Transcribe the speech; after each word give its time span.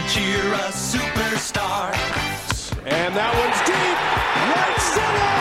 And 0.00 0.08
cheer 0.08 0.52
a 0.54 0.72
superstar. 0.72 1.92
And 2.86 3.14
that 3.14 3.34
one's 3.36 3.60
deep. 3.68 3.98
Right 4.48 4.80
center. 4.96 5.34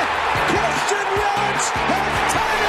Christian 0.52 1.08
Yelich 1.16 1.68
has 1.88 2.34
tied 2.34 2.64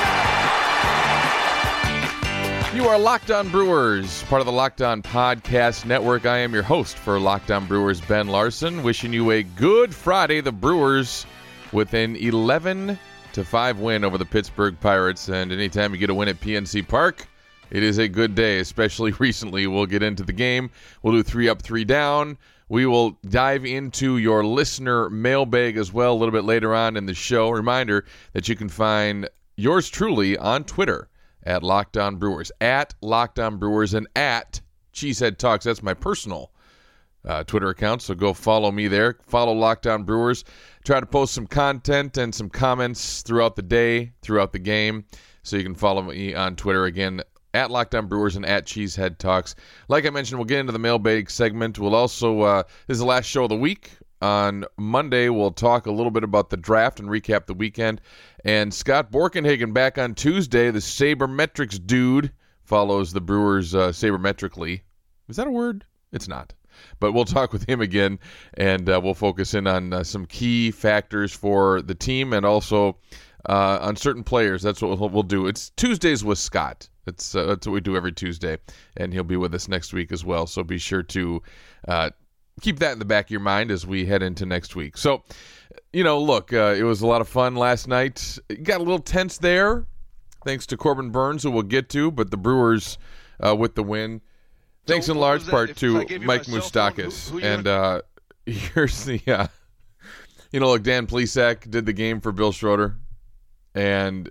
it. 2.71 2.77
You 2.77 2.87
are 2.89 2.99
Locked 2.99 3.31
On 3.31 3.49
Brewers, 3.49 4.23
part 4.25 4.41
of 4.41 4.47
the 4.47 4.53
Locked 4.53 4.83
On 4.83 5.03
Podcast 5.03 5.85
Network. 5.85 6.27
I 6.27 6.39
am 6.39 6.55
your 6.55 6.63
host 6.63 6.97
for 6.97 7.19
Locked 7.19 7.51
On 7.51 7.67
Brewers, 7.67 8.01
Ben 8.01 8.29
Larson, 8.29 8.83
wishing 8.85 9.13
you 9.13 9.33
a 9.33 9.43
good 9.43 9.93
Friday. 9.95 10.41
The 10.41 10.53
Brewers 10.53 11.27
with 11.73 11.93
an 11.95 12.15
11 12.17 12.99
to 13.33 13.45
5 13.45 13.79
win 13.81 14.05
over 14.05 14.17
the 14.19 14.25
Pittsburgh 14.25 14.79
Pirates. 14.81 15.29
And 15.29 15.51
anytime 15.51 15.93
you 15.93 15.99
get 15.99 16.11
a 16.11 16.15
win 16.15 16.29
at 16.29 16.41
PNC 16.41 16.87
Park, 16.87 17.27
it 17.71 17.83
is 17.83 17.99
a 17.99 18.09
good 18.09 18.35
day, 18.35 18.59
especially 18.59 19.13
recently. 19.19 19.67
We'll 19.67 19.87
get 19.87 20.03
into 20.03 20.23
the 20.23 20.33
game. 20.33 20.71
We'll 21.03 21.15
do 21.15 21.23
three 21.23 21.49
up, 21.49 21.63
three 21.63 21.85
down. 21.85 22.39
We 22.69 22.87
will 22.87 23.19
dive 23.29 23.65
into 23.65 24.19
your 24.19 24.45
listener 24.45 25.11
mailbag 25.11 25.77
as 25.77 25.93
well 25.93 26.13
a 26.13 26.19
little 26.19 26.33
bit 26.33 26.45
later 26.45 26.75
on 26.75 26.97
in 26.97 27.07
the 27.07 27.15
show. 27.15 27.51
Reminder 27.51 28.05
that 28.33 28.49
you 28.49 28.55
can 28.55 28.69
find 28.69 29.29
yours 29.57 29.89
truly 29.89 30.39
on 30.39 30.65
Twitter 30.65 31.09
at 31.43 31.63
Locked 31.63 31.97
On 31.97 32.17
Brewers, 32.17 32.53
at 32.61 32.95
Locked 33.01 33.39
On 33.41 33.57
Brewers, 33.57 33.95
and 33.95 34.07
at 34.15 34.61
Cheesehead 34.93 35.39
Talks. 35.39 35.65
That's 35.65 35.83
my 35.83 35.95
personal 35.95 36.53
uh, 37.25 37.45
Twitter 37.45 37.69
account. 37.71 38.03
So 38.03 38.15
go 38.15 38.33
follow 38.33 38.71
me 38.71 38.89
there. 38.89 39.19
Follow 39.27 39.53
Locked 39.53 39.87
On 39.87 40.05
Brewers. 40.05 40.45
Try 40.85 41.01
to 41.01 41.07
post 41.07 41.35
some 41.35 41.47
content 41.47 42.17
and 42.17 42.35
some 42.35 42.49
comments 42.49 43.23
throughout 43.23 43.57
the 43.57 43.63
day, 43.63 44.13
throughout 44.23 44.53
the 44.53 44.59
game. 44.59 45.05
So 45.43 45.57
you 45.57 45.63
can 45.63 45.75
follow 45.75 46.03
me 46.03 46.35
on 46.35 46.57
Twitter 46.57 46.85
again 46.85 47.23
at 47.55 47.71
Locked 47.71 47.95
On 47.95 48.07
Brewers 48.07 48.37
and 48.37 48.47
at 48.47 48.67
Cheesehead 48.67 49.19
Talks. 49.19 49.55
Like 49.89 50.07
I 50.07 50.11
mentioned, 50.11 50.39
we'll 50.39 50.47
get 50.47 50.61
into 50.61 50.73
the 50.73 50.79
mailbag 50.79 51.31
segment. 51.31 51.79
We'll 51.79 51.95
also, 51.95 52.41
uh, 52.43 52.63
this 52.87 52.97
is 52.97 53.01
the 53.01 53.07
last 53.07 53.27
show 53.27 53.45
of 53.45 53.49
the 53.49 53.57
week. 53.57 53.91
On 54.23 54.67
Monday, 54.77 55.31
we'll 55.31 55.51
talk 55.51 55.87
a 55.87 55.93
little 55.93 56.11
bit 56.11 56.25
about 56.25 56.51
the 56.51 56.57
draft 56.59 57.01
and 57.01 57.09
recap 57.09 57.47
the 57.47 57.55
weekend. 57.55 58.03
And 58.45 58.73
Scott 58.73 59.11
Borkenhagen 59.11 59.73
back 59.73 59.97
on 59.97 60.15
Tuesday, 60.15 60.71
the 60.71 60.79
sabermetrics 60.79 61.85
dude, 61.85 62.31
follows 62.65 63.13
the 63.13 63.21
Brewers 63.21 63.75
uh, 63.75 63.89
sabermetrically. 63.89 64.83
Is 65.29 65.37
that 65.37 65.47
a 65.47 65.51
word? 65.51 65.85
It's 66.13 66.29
not. 66.29 66.53
But 66.99 67.13
we'll 67.13 67.25
talk 67.25 67.53
with 67.53 67.69
him 67.69 67.81
again, 67.81 68.19
and 68.55 68.89
uh, 68.89 69.01
we'll 69.03 69.15
focus 69.15 69.55
in 69.55 69.67
on 69.67 69.93
uh, 69.93 70.05
some 70.05 70.27
key 70.27 70.71
factors 70.71 71.33
for 71.33 71.83
the 71.83 71.95
team 71.95 72.33
and 72.33 72.47
also 72.47 72.99
uh, 73.49 73.79
on 73.81 73.97
certain 73.97 74.23
players. 74.23 74.63
That's 74.63 74.83
what 74.83 74.99
we'll, 74.99 75.09
we'll 75.09 75.23
do. 75.23 75.47
It's 75.47 75.71
Tuesdays 75.71 76.25
with 76.25 76.39
Scott. 76.39 76.89
That's 77.11 77.35
uh, 77.35 77.45
that's 77.47 77.67
what 77.67 77.73
we 77.73 77.81
do 77.81 77.97
every 77.97 78.13
Tuesday, 78.13 78.57
and 78.97 79.13
he'll 79.13 79.25
be 79.25 79.37
with 79.37 79.53
us 79.55 79.67
next 79.67 79.93
week 79.93 80.13
as 80.13 80.25
well. 80.25 80.47
So 80.47 80.63
be 80.63 80.79
sure 80.79 81.03
to 81.03 81.43
uh, 81.89 82.11
keep 82.61 82.79
that 82.79 82.93
in 82.93 82.99
the 83.01 83.05
back 83.05 83.27
of 83.27 83.31
your 83.33 83.41
mind 83.41 83.71
as 83.73 83.85
we 83.85 84.07
head 84.07 84.23
into 84.23 84.47
next 84.47 84.77
week. 84.77 84.97
So, 84.97 85.25
you 85.93 86.05
know, 86.05 86.21
look, 86.23 86.53
uh, 86.53 86.75
it 86.79 86.85
was 86.85 87.01
a 87.03 87.07
lot 87.09 87.21
of 87.21 87.29
fun 87.29 87.57
last 87.57 87.89
night. 87.89 88.39
It 88.49 88.63
got 88.63 88.77
a 88.77 88.85
little 88.85 89.01
tense 89.01 89.39
there, 89.39 89.87
thanks 90.45 90.67
to 90.67 90.77
Corbin 90.77 91.11
Burnes, 91.11 91.43
who 91.43 91.51
we'll 91.51 91.63
get 91.65 91.89
to, 91.91 92.13
but 92.13 92.31
the 92.31 92.37
Brewers 92.37 92.97
uh, 93.45 93.57
with 93.57 93.75
the 93.75 93.83
win. 93.83 94.21
Thanks 94.87 95.07
So 95.07 95.13
in 95.13 95.19
large 95.19 95.47
part 95.49 95.77
to 95.79 95.99
I 95.99 96.05
gave 96.05 96.23
you 96.23 96.27
Mike 96.29 96.47
my 96.49 96.61
cell 96.61 96.91
phone, 96.93 97.05
who- 97.31 97.39
who 97.41 97.45
and 97.45 97.67
uh, 97.67 98.03
here's 98.47 99.05
the, 99.05 99.21
uh, 99.27 99.47
you 100.53 100.61
know, 100.61 100.69
look, 100.69 100.83
Dan 100.85 101.07
Plesac 101.09 101.69
did 101.71 101.87
the 101.87 101.93
game 101.93 102.21
for 102.21 102.31
Bill 102.31 102.53
Schroeder, 102.53 102.97
and 103.75 104.31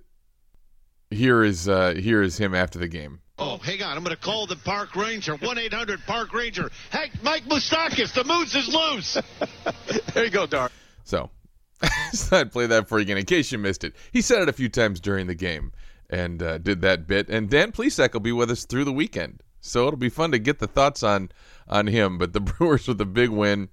here 1.11 1.43
is 1.43 1.67
uh, 1.67 1.93
here 1.95 2.21
is 2.21 2.37
him 2.37 2.53
after 2.53 2.79
the 2.79 2.87
game. 2.87 3.19
Oh, 3.37 3.57
hang 3.57 3.81
on. 3.81 3.95
I'm 3.95 4.03
going 4.03 4.15
to 4.15 4.21
call 4.21 4.45
the 4.47 4.57
park 4.57 4.95
ranger. 4.95 5.35
1 5.35 5.57
800 5.57 6.01
Park 6.05 6.33
Ranger. 6.33 6.69
Hey, 6.91 7.09
Mike 7.23 7.43
Moustakas, 7.45 8.13
the 8.13 8.25
moose 8.25 8.53
is 8.53 8.67
loose. 8.73 9.17
There 10.13 10.25
you 10.25 10.31
go, 10.31 10.45
Dar. 10.45 10.69
So, 11.03 11.29
so 12.11 12.37
I'd 12.37 12.51
play 12.51 12.67
that 12.67 12.89
for 12.89 12.97
you 12.97 13.03
again 13.03 13.17
in 13.17 13.25
case 13.25 13.51
you 13.51 13.57
missed 13.57 13.83
it. 13.83 13.95
He 14.11 14.21
said 14.21 14.41
it 14.41 14.49
a 14.49 14.53
few 14.53 14.67
times 14.67 14.99
during 14.99 15.27
the 15.27 15.35
game 15.35 15.71
and 16.09 16.41
uh, 16.43 16.57
did 16.57 16.81
that 16.81 17.07
bit. 17.07 17.29
And 17.29 17.49
Dan 17.49 17.71
Plesac 17.71 18.13
will 18.13 18.19
be 18.19 18.31
with 18.31 18.51
us 18.51 18.65
through 18.65 18.85
the 18.85 18.91
weekend, 18.91 19.41
so 19.61 19.87
it'll 19.87 19.97
be 19.97 20.09
fun 20.09 20.31
to 20.31 20.39
get 20.39 20.59
the 20.59 20.67
thoughts 20.67 21.03
on 21.03 21.29
on 21.67 21.87
him. 21.87 22.17
But 22.17 22.33
the 22.33 22.39
Brewers 22.41 22.87
with 22.87 22.99
a 22.99 23.05
big 23.05 23.29
win, 23.29 23.69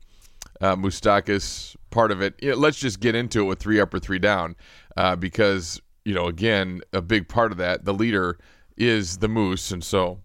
uh, 0.61 0.77
Moustakas 0.77 1.75
part 1.91 2.11
of 2.13 2.21
it. 2.23 2.35
You 2.41 2.51
know, 2.51 2.57
let's 2.57 2.79
just 2.79 3.01
get 3.01 3.15
into 3.15 3.41
it 3.41 3.45
with 3.45 3.59
three 3.59 3.81
up 3.81 3.93
or 3.93 3.99
three 3.99 4.19
down, 4.19 4.57
uh, 4.97 5.17
because 5.17 5.81
you 6.07 6.15
know 6.15 6.27
again 6.27 6.81
a 6.93 7.03
big 7.03 7.29
part 7.29 7.51
of 7.53 7.59
that. 7.59 7.85
The 7.85 7.93
leader 7.93 8.39
is 8.77 9.19
the 9.19 9.29
Moose, 9.29 9.73
and 9.73 9.83
so 9.83 10.21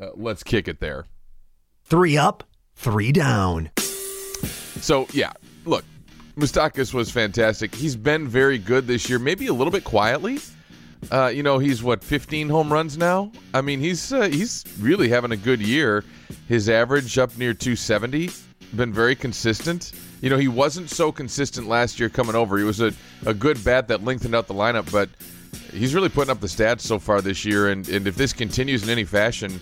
uh, 0.00 0.08
let's 0.14 0.42
kick 0.42 0.66
it 0.66 0.80
there. 0.80 1.04
Three 1.84 2.16
up, 2.16 2.44
three 2.74 3.12
down. 3.12 3.70
So 4.80 5.06
yeah, 5.12 5.32
look, 5.66 5.84
Moustakas 6.36 6.94
was 6.94 7.10
fantastic. 7.10 7.74
He's 7.74 7.94
been 7.94 8.26
very 8.26 8.58
good 8.58 8.86
this 8.86 9.08
year, 9.10 9.18
maybe 9.18 9.48
a 9.48 9.52
little 9.52 9.70
bit 9.70 9.84
quietly. 9.84 10.38
Uh, 11.10 11.26
you 11.26 11.42
know, 11.42 11.58
he's 11.58 11.82
what 11.82 12.02
15 12.02 12.48
home 12.48 12.72
runs 12.72 12.96
now. 12.96 13.30
I 13.52 13.60
mean, 13.60 13.80
he's 13.80 14.12
uh, 14.12 14.28
he's 14.28 14.64
really 14.80 15.10
having 15.10 15.32
a 15.32 15.36
good 15.36 15.60
year. 15.60 16.04
His 16.48 16.70
average 16.70 17.18
up 17.18 17.36
near 17.36 17.52
270. 17.52 18.30
Been 18.76 18.92
very 18.92 19.14
consistent. 19.14 19.92
You 20.20 20.30
know, 20.30 20.36
he 20.36 20.48
wasn't 20.48 20.90
so 20.90 21.10
consistent 21.12 21.68
last 21.68 21.98
year 21.98 22.08
coming 22.08 22.34
over. 22.34 22.58
He 22.58 22.64
was 22.64 22.80
a, 22.80 22.92
a 23.24 23.32
good 23.32 23.62
bat 23.64 23.88
that 23.88 24.04
lengthened 24.04 24.34
out 24.34 24.46
the 24.46 24.54
lineup, 24.54 24.90
but 24.90 25.08
he's 25.72 25.94
really 25.94 26.08
putting 26.08 26.30
up 26.30 26.40
the 26.40 26.46
stats 26.46 26.80
so 26.80 26.98
far 26.98 27.20
this 27.20 27.44
year. 27.44 27.68
And, 27.68 27.88
and 27.88 28.06
if 28.06 28.16
this 28.16 28.32
continues 28.32 28.82
in 28.82 28.90
any 28.90 29.04
fashion, 29.04 29.60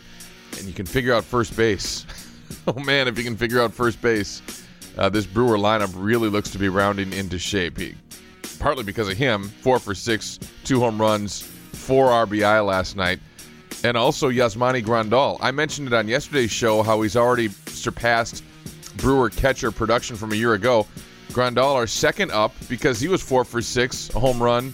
and 0.59 0.67
you 0.67 0.73
can 0.73 0.87
figure 0.87 1.15
out 1.15 1.25
first 1.25 1.57
base, 1.57 2.07
oh 2.67 2.79
man, 2.81 3.09
if 3.09 3.19
you 3.19 3.25
can 3.25 3.37
figure 3.37 3.61
out 3.61 3.73
first 3.73 4.01
base, 4.01 4.43
uh, 4.99 5.09
this 5.09 5.27
Brewer 5.27 5.59
lineup 5.59 5.93
really 5.95 6.29
looks 6.29 6.51
to 6.51 6.59
be 6.59 6.69
rounding 6.69 7.13
into 7.13 7.39
shape. 7.39 7.79
He, 7.79 7.95
partly 8.59 8.83
because 8.85 9.09
of 9.09 9.17
him, 9.17 9.45
four 9.45 9.79
for 9.79 9.95
six, 9.95 10.39
two 10.65 10.81
home 10.81 11.01
runs, 11.01 11.43
four 11.43 12.09
RBI 12.09 12.67
last 12.67 12.97
night, 12.97 13.21
and 13.85 13.97
also 13.97 14.31
Yasmani 14.31 14.83
Grandal. 14.83 15.39
I 15.41 15.51
mentioned 15.51 15.89
it 15.89 15.93
on 15.93 16.09
yesterday's 16.09 16.51
show 16.51 16.83
how 16.83 17.03
he's 17.03 17.17
already 17.17 17.49
surpassed 17.67 18.43
Brewer 18.97 19.31
catcher 19.31 19.71
production 19.71 20.17
from 20.17 20.33
a 20.33 20.37
year 20.37 20.55
ago. 20.55 20.87
Grandal, 21.31 21.75
our 21.75 21.87
second 21.87 22.31
up, 22.31 22.55
because 22.69 23.01
he 23.01 23.09
was 23.09 23.23
four 23.23 23.45
for 23.45 23.61
six, 23.61 24.15
a 24.15 24.21
home 24.21 24.43
run, 24.43 24.73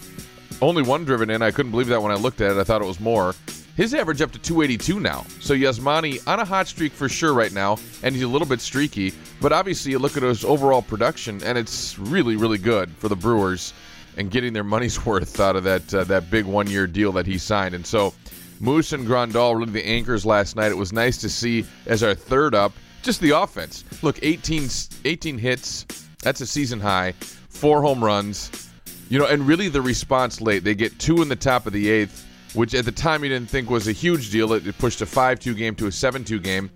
only 0.60 0.82
one 0.82 1.04
driven 1.04 1.30
in. 1.30 1.42
I 1.42 1.50
couldn't 1.50 1.72
believe 1.72 1.88
that 1.88 2.02
when 2.02 2.12
I 2.12 2.16
looked 2.16 2.40
at 2.40 2.52
it. 2.52 2.58
I 2.58 2.64
thought 2.64 2.82
it 2.82 2.86
was 2.86 3.00
more. 3.00 3.34
His 3.76 3.94
average 3.94 4.20
up 4.20 4.30
to 4.32 4.38
282 4.38 5.00
now. 5.00 5.24
So 5.40 5.54
Yasmani 5.54 6.26
on 6.26 6.40
a 6.40 6.44
hot 6.44 6.68
streak 6.68 6.92
for 6.92 7.08
sure 7.08 7.32
right 7.32 7.52
now, 7.52 7.78
and 8.02 8.14
he's 8.14 8.24
a 8.24 8.28
little 8.28 8.46
bit 8.46 8.60
streaky. 8.60 9.12
But 9.40 9.52
obviously, 9.52 9.92
you 9.92 9.98
look 9.98 10.16
at 10.16 10.22
his 10.22 10.44
overall 10.44 10.82
production, 10.82 11.42
and 11.42 11.56
it's 11.56 11.98
really, 11.98 12.36
really 12.36 12.58
good 12.58 12.90
for 12.90 13.08
the 13.08 13.16
Brewers 13.16 13.72
and 14.18 14.30
getting 14.30 14.52
their 14.52 14.64
money's 14.64 15.04
worth 15.06 15.40
out 15.40 15.56
of 15.56 15.64
that 15.64 15.94
uh, 15.94 16.04
that 16.04 16.30
big 16.30 16.44
one 16.44 16.68
year 16.68 16.86
deal 16.86 17.12
that 17.12 17.26
he 17.26 17.38
signed. 17.38 17.74
And 17.74 17.86
so 17.86 18.12
Moose 18.60 18.92
and 18.92 19.06
Grandal 19.06 19.58
really 19.58 19.72
the 19.72 19.86
anchors 19.86 20.26
last 20.26 20.54
night. 20.54 20.70
It 20.70 20.76
was 20.76 20.92
nice 20.92 21.16
to 21.18 21.28
see 21.28 21.64
as 21.86 22.02
our 22.02 22.14
third 22.14 22.54
up 22.54 22.72
just 23.02 23.20
the 23.20 23.30
offense. 23.30 23.84
Look, 24.02 24.18
18, 24.22 24.68
18 25.04 25.38
hits. 25.38 25.86
That's 26.22 26.40
a 26.40 26.46
season 26.46 26.80
high. 26.80 27.12
Four 27.48 27.82
home 27.82 28.02
runs. 28.02 28.70
You 29.08 29.18
know, 29.18 29.26
and 29.26 29.46
really 29.46 29.68
the 29.68 29.82
response 29.82 30.40
late. 30.40 30.64
They 30.64 30.74
get 30.74 30.98
two 30.98 31.20
in 31.20 31.28
the 31.28 31.36
top 31.36 31.66
of 31.66 31.72
the 31.72 31.90
eighth, 31.90 32.26
which 32.54 32.74
at 32.74 32.84
the 32.84 32.92
time 32.92 33.22
you 33.24 33.28
didn't 33.28 33.50
think 33.50 33.68
was 33.68 33.88
a 33.88 33.92
huge 33.92 34.30
deal. 34.30 34.52
It, 34.52 34.78
pushed 34.78 35.02
a 35.02 35.06
5 35.06 35.38
2 35.40 35.54
game 35.54 35.74
to 35.76 35.86
a 35.86 35.92
7 35.92 36.24
2 36.24 36.40
game. 36.40 36.70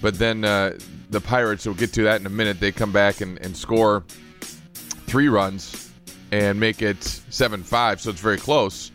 But 0.00 0.18
then 0.18 0.44
uh, 0.44 0.78
the 1.10 1.20
Pirates, 1.20 1.66
we'll 1.66 1.74
get 1.74 1.92
to 1.94 2.02
that 2.04 2.20
in 2.20 2.26
a 2.26 2.30
minute, 2.30 2.60
they 2.60 2.72
come 2.72 2.92
back 2.92 3.20
and, 3.20 3.40
and 3.40 3.56
score 3.56 4.04
three 5.06 5.28
runs 5.28 5.90
and 6.30 6.58
make 6.58 6.82
it 6.82 7.02
7 7.02 7.62
5. 7.62 8.00
So 8.00 8.10
it's 8.10 8.20
very 8.20 8.38
close. 8.38 8.92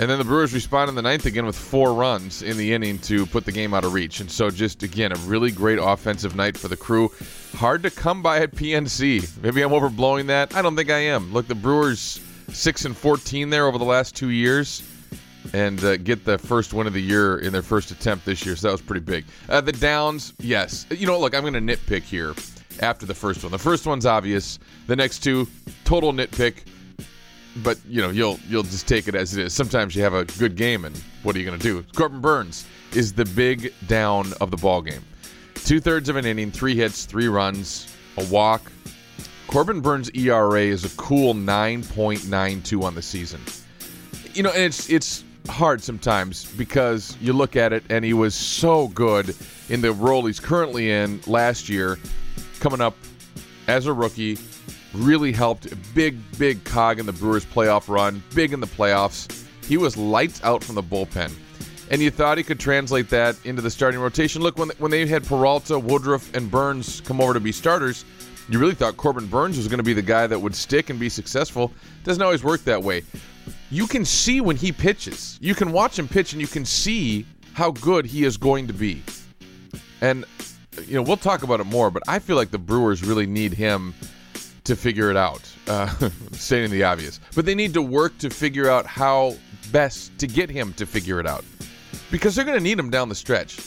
And 0.00 0.08
then 0.08 0.18
the 0.18 0.24
Brewers 0.24 0.54
respond 0.54 0.88
in 0.88 0.94
the 0.94 1.02
ninth 1.02 1.26
again 1.26 1.44
with 1.44 1.58
four 1.58 1.92
runs 1.92 2.40
in 2.40 2.56
the 2.56 2.72
inning 2.72 2.98
to 3.00 3.26
put 3.26 3.44
the 3.44 3.52
game 3.52 3.74
out 3.74 3.84
of 3.84 3.92
reach. 3.92 4.20
And 4.20 4.30
so, 4.30 4.48
just 4.48 4.82
again, 4.82 5.12
a 5.12 5.16
really 5.16 5.50
great 5.50 5.78
offensive 5.78 6.34
night 6.34 6.56
for 6.56 6.68
the 6.68 6.76
crew. 6.76 7.12
Hard 7.56 7.82
to 7.82 7.90
come 7.90 8.22
by 8.22 8.38
at 8.38 8.52
PNC. 8.52 9.42
Maybe 9.42 9.60
I'm 9.60 9.72
overblowing 9.72 10.28
that. 10.28 10.56
I 10.56 10.62
don't 10.62 10.74
think 10.74 10.88
I 10.88 11.00
am. 11.00 11.34
Look, 11.34 11.48
the 11.48 11.54
Brewers 11.54 12.18
six 12.48 12.86
and 12.86 12.96
fourteen 12.96 13.50
there 13.50 13.66
over 13.66 13.76
the 13.76 13.84
last 13.84 14.16
two 14.16 14.30
years, 14.30 14.82
and 15.52 15.84
uh, 15.84 15.98
get 15.98 16.24
the 16.24 16.38
first 16.38 16.72
win 16.72 16.86
of 16.86 16.94
the 16.94 17.02
year 17.02 17.36
in 17.36 17.52
their 17.52 17.60
first 17.60 17.90
attempt 17.90 18.24
this 18.24 18.46
year. 18.46 18.56
So 18.56 18.68
that 18.68 18.72
was 18.72 18.80
pretty 18.80 19.04
big. 19.04 19.26
Uh, 19.50 19.60
the 19.60 19.72
downs, 19.72 20.32
yes. 20.38 20.86
You 20.88 21.06
know, 21.08 21.20
look, 21.20 21.34
I'm 21.34 21.42
going 21.42 21.52
to 21.52 21.76
nitpick 21.76 22.04
here 22.04 22.34
after 22.80 23.04
the 23.04 23.14
first 23.14 23.42
one. 23.42 23.52
The 23.52 23.58
first 23.58 23.86
one's 23.86 24.06
obvious. 24.06 24.58
The 24.86 24.96
next 24.96 25.18
two, 25.18 25.46
total 25.84 26.14
nitpick 26.14 26.64
but 27.56 27.78
you 27.88 28.00
know 28.00 28.10
you'll 28.10 28.38
you'll 28.48 28.62
just 28.62 28.86
take 28.86 29.08
it 29.08 29.14
as 29.14 29.36
it 29.36 29.44
is. 29.44 29.54
Sometimes 29.54 29.94
you 29.94 30.02
have 30.02 30.14
a 30.14 30.24
good 30.38 30.56
game, 30.56 30.84
and 30.84 30.96
what 31.22 31.34
are 31.36 31.38
you 31.38 31.44
going 31.44 31.58
to 31.58 31.62
do? 31.62 31.84
Corbin 31.94 32.20
Burnes 32.20 32.66
is 32.94 33.12
the 33.12 33.24
big 33.24 33.72
down 33.86 34.32
of 34.40 34.50
the 34.50 34.56
ball 34.56 34.82
game. 34.82 35.02
Two 35.54 35.80
thirds 35.80 36.08
of 36.08 36.16
an 36.16 36.24
inning, 36.24 36.50
three 36.50 36.74
hits, 36.74 37.04
three 37.04 37.28
runs, 37.28 37.94
a 38.16 38.24
walk. 38.24 38.70
Corbin 39.46 39.80
Burnes' 39.80 40.10
ERA 40.10 40.62
is 40.62 40.84
a 40.84 40.96
cool 40.96 41.34
9.92 41.34 42.82
on 42.84 42.94
the 42.94 43.02
season. 43.02 43.40
You 44.32 44.44
know, 44.44 44.50
and 44.50 44.62
it's 44.62 44.88
it's 44.88 45.24
hard 45.48 45.82
sometimes 45.82 46.44
because 46.52 47.16
you 47.20 47.32
look 47.32 47.56
at 47.56 47.72
it 47.72 47.82
and 47.90 48.04
he 48.04 48.12
was 48.12 48.34
so 48.34 48.88
good 48.88 49.34
in 49.68 49.80
the 49.80 49.92
role 49.92 50.24
he's 50.26 50.40
currently 50.40 50.90
in 50.90 51.20
last 51.26 51.68
year, 51.68 51.98
coming 52.60 52.80
up 52.80 52.96
as 53.66 53.86
a 53.86 53.92
rookie, 53.92 54.38
really 54.94 55.32
helped. 55.32 55.68
Big, 55.94 56.18
big 56.38 56.62
cog 56.64 56.98
in 56.98 57.06
the 57.06 57.12
Brewers' 57.12 57.44
playoff 57.44 57.88
run, 57.88 58.22
big 58.34 58.52
in 58.52 58.60
the 58.60 58.66
playoffs. 58.66 59.46
He 59.66 59.76
was 59.76 59.96
lights 59.96 60.42
out 60.42 60.64
from 60.64 60.74
the 60.74 60.82
bullpen. 60.82 61.32
And 61.90 62.00
you 62.00 62.10
thought 62.10 62.38
he 62.38 62.44
could 62.44 62.60
translate 62.60 63.08
that 63.10 63.36
into 63.44 63.62
the 63.62 63.70
starting 63.70 64.00
rotation. 64.00 64.42
Look, 64.42 64.58
when, 64.58 64.70
when 64.78 64.90
they 64.90 65.06
had 65.06 65.24
Peralta, 65.24 65.78
Woodruff, 65.78 66.32
and 66.34 66.50
Burnes 66.50 67.00
come 67.00 67.20
over 67.20 67.34
to 67.34 67.40
be 67.40 67.50
starters, 67.50 68.04
you 68.48 68.58
really 68.58 68.74
thought 68.74 68.96
Corbin 68.96 69.26
Burnes 69.26 69.56
was 69.56 69.68
going 69.68 69.78
to 69.78 69.84
be 69.84 69.92
the 69.92 70.02
guy 70.02 70.26
that 70.26 70.38
would 70.38 70.54
stick 70.54 70.90
and 70.90 70.98
be 70.98 71.08
successful. 71.08 71.72
Doesn't 72.04 72.22
always 72.22 72.44
work 72.44 72.62
that 72.64 72.82
way. 72.82 73.02
You 73.70 73.86
can 73.86 74.04
see 74.04 74.40
when 74.40 74.56
he 74.56 74.72
pitches. 74.72 75.38
You 75.40 75.54
can 75.54 75.72
watch 75.72 75.98
him 75.98 76.08
pitch 76.08 76.32
and 76.32 76.40
you 76.40 76.48
can 76.48 76.64
see 76.64 77.26
how 77.52 77.72
good 77.72 78.06
he 78.06 78.24
is 78.24 78.36
going 78.36 78.66
to 78.68 78.72
be. 78.72 79.02
And 80.00 80.24
you 80.86 80.94
know, 80.94 81.02
we'll 81.02 81.16
talk 81.16 81.42
about 81.42 81.60
it 81.60 81.64
more, 81.64 81.90
but 81.90 82.02
I 82.08 82.18
feel 82.18 82.36
like 82.36 82.50
the 82.50 82.58
Brewers 82.58 83.04
really 83.04 83.26
need 83.26 83.52
him 83.52 83.94
to 84.64 84.76
figure 84.76 85.10
it 85.10 85.16
out. 85.16 85.42
Uh, 85.66 86.10
stating 86.32 86.70
the 86.70 86.82
obvious, 86.82 87.20
but 87.34 87.44
they 87.44 87.54
need 87.54 87.74
to 87.74 87.82
work 87.82 88.16
to 88.18 88.30
figure 88.30 88.68
out 88.68 88.86
how 88.86 89.34
best 89.72 90.16
to 90.18 90.26
get 90.26 90.50
him 90.50 90.72
to 90.74 90.86
figure 90.86 91.20
it 91.20 91.26
out, 91.26 91.44
because 92.10 92.34
they're 92.34 92.44
going 92.44 92.58
to 92.58 92.62
need 92.62 92.78
him 92.78 92.90
down 92.90 93.08
the 93.08 93.14
stretch. 93.14 93.58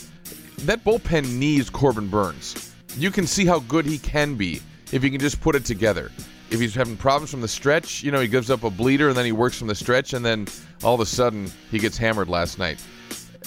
That 0.58 0.84
bullpen 0.84 1.34
needs 1.34 1.70
Corbin 1.70 2.08
Burnes. 2.08 2.74
You 2.96 3.10
can 3.10 3.26
see 3.26 3.44
how 3.44 3.60
good 3.60 3.84
he 3.84 3.98
can 3.98 4.34
be 4.34 4.62
if 4.92 5.02
he 5.02 5.10
can 5.10 5.20
just 5.20 5.40
put 5.40 5.54
it 5.54 5.64
together. 5.64 6.10
If 6.50 6.60
he's 6.60 6.74
having 6.74 6.96
problems 6.96 7.30
from 7.30 7.40
the 7.40 7.48
stretch, 7.48 8.02
you 8.02 8.12
know, 8.12 8.20
he 8.20 8.28
gives 8.28 8.50
up 8.50 8.62
a 8.62 8.70
bleeder 8.70 9.08
and 9.08 9.16
then 9.16 9.24
he 9.24 9.32
works 9.32 9.58
from 9.58 9.68
the 9.68 9.74
stretch, 9.74 10.12
and 10.12 10.24
then 10.24 10.46
all 10.82 10.94
of 10.94 11.00
a 11.00 11.06
sudden 11.06 11.50
he 11.70 11.78
gets 11.78 11.96
hammered 11.98 12.28
last 12.28 12.58
night. 12.58 12.84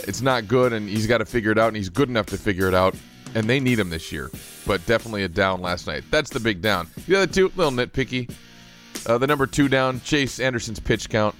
It's 0.07 0.21
not 0.21 0.47
good, 0.47 0.73
and 0.73 0.87
he's 0.87 1.07
got 1.07 1.19
to 1.19 1.25
figure 1.25 1.51
it 1.51 1.57
out, 1.57 1.69
and 1.69 1.77
he's 1.77 1.89
good 1.89 2.09
enough 2.09 2.27
to 2.27 2.37
figure 2.37 2.67
it 2.67 2.73
out 2.73 2.95
and 3.35 3.49
they 3.49 3.59
need 3.59 3.79
him 3.79 3.89
this 3.89 4.11
year. 4.11 4.31
But 4.65 4.85
definitely 4.85 5.23
a 5.23 5.27
down 5.27 5.61
last 5.61 5.87
night. 5.87 6.03
That's 6.11 6.29
the 6.29 6.39
big 6.39 6.61
down. 6.61 6.87
The 7.07 7.15
other 7.15 7.27
two, 7.27 7.51
little 7.55 7.71
nitpicky. 7.71 8.31
Uh, 9.05 9.17
the 9.17 9.27
number 9.27 9.47
two 9.47 9.67
down, 9.67 10.01
Chase 10.01 10.39
Anderson's 10.39 10.79
pitch 10.79 11.09
count. 11.09 11.35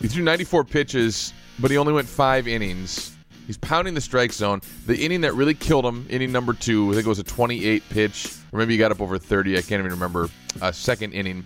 He 0.00 0.08
threw 0.08 0.22
94 0.22 0.64
pitches, 0.64 1.32
but 1.58 1.70
he 1.70 1.76
only 1.76 1.92
went 1.92 2.08
five 2.08 2.48
innings. 2.48 3.14
He's 3.46 3.58
pounding 3.58 3.94
the 3.94 4.00
strike 4.00 4.32
zone. 4.32 4.60
The 4.86 4.96
inning 4.96 5.20
that 5.22 5.34
really 5.34 5.54
killed 5.54 5.84
him, 5.84 6.06
inning 6.08 6.32
number 6.32 6.52
two, 6.52 6.90
I 6.90 6.94
think 6.94 7.06
it 7.06 7.08
was 7.08 7.18
a 7.18 7.24
28 7.24 7.82
pitch, 7.90 8.32
or 8.52 8.58
maybe 8.58 8.74
he 8.74 8.78
got 8.78 8.92
up 8.92 9.00
over 9.00 9.18
30. 9.18 9.58
I 9.58 9.60
can't 9.60 9.80
even 9.80 9.90
remember. 9.90 10.28
Uh, 10.62 10.72
second 10.72 11.12
inning. 11.12 11.44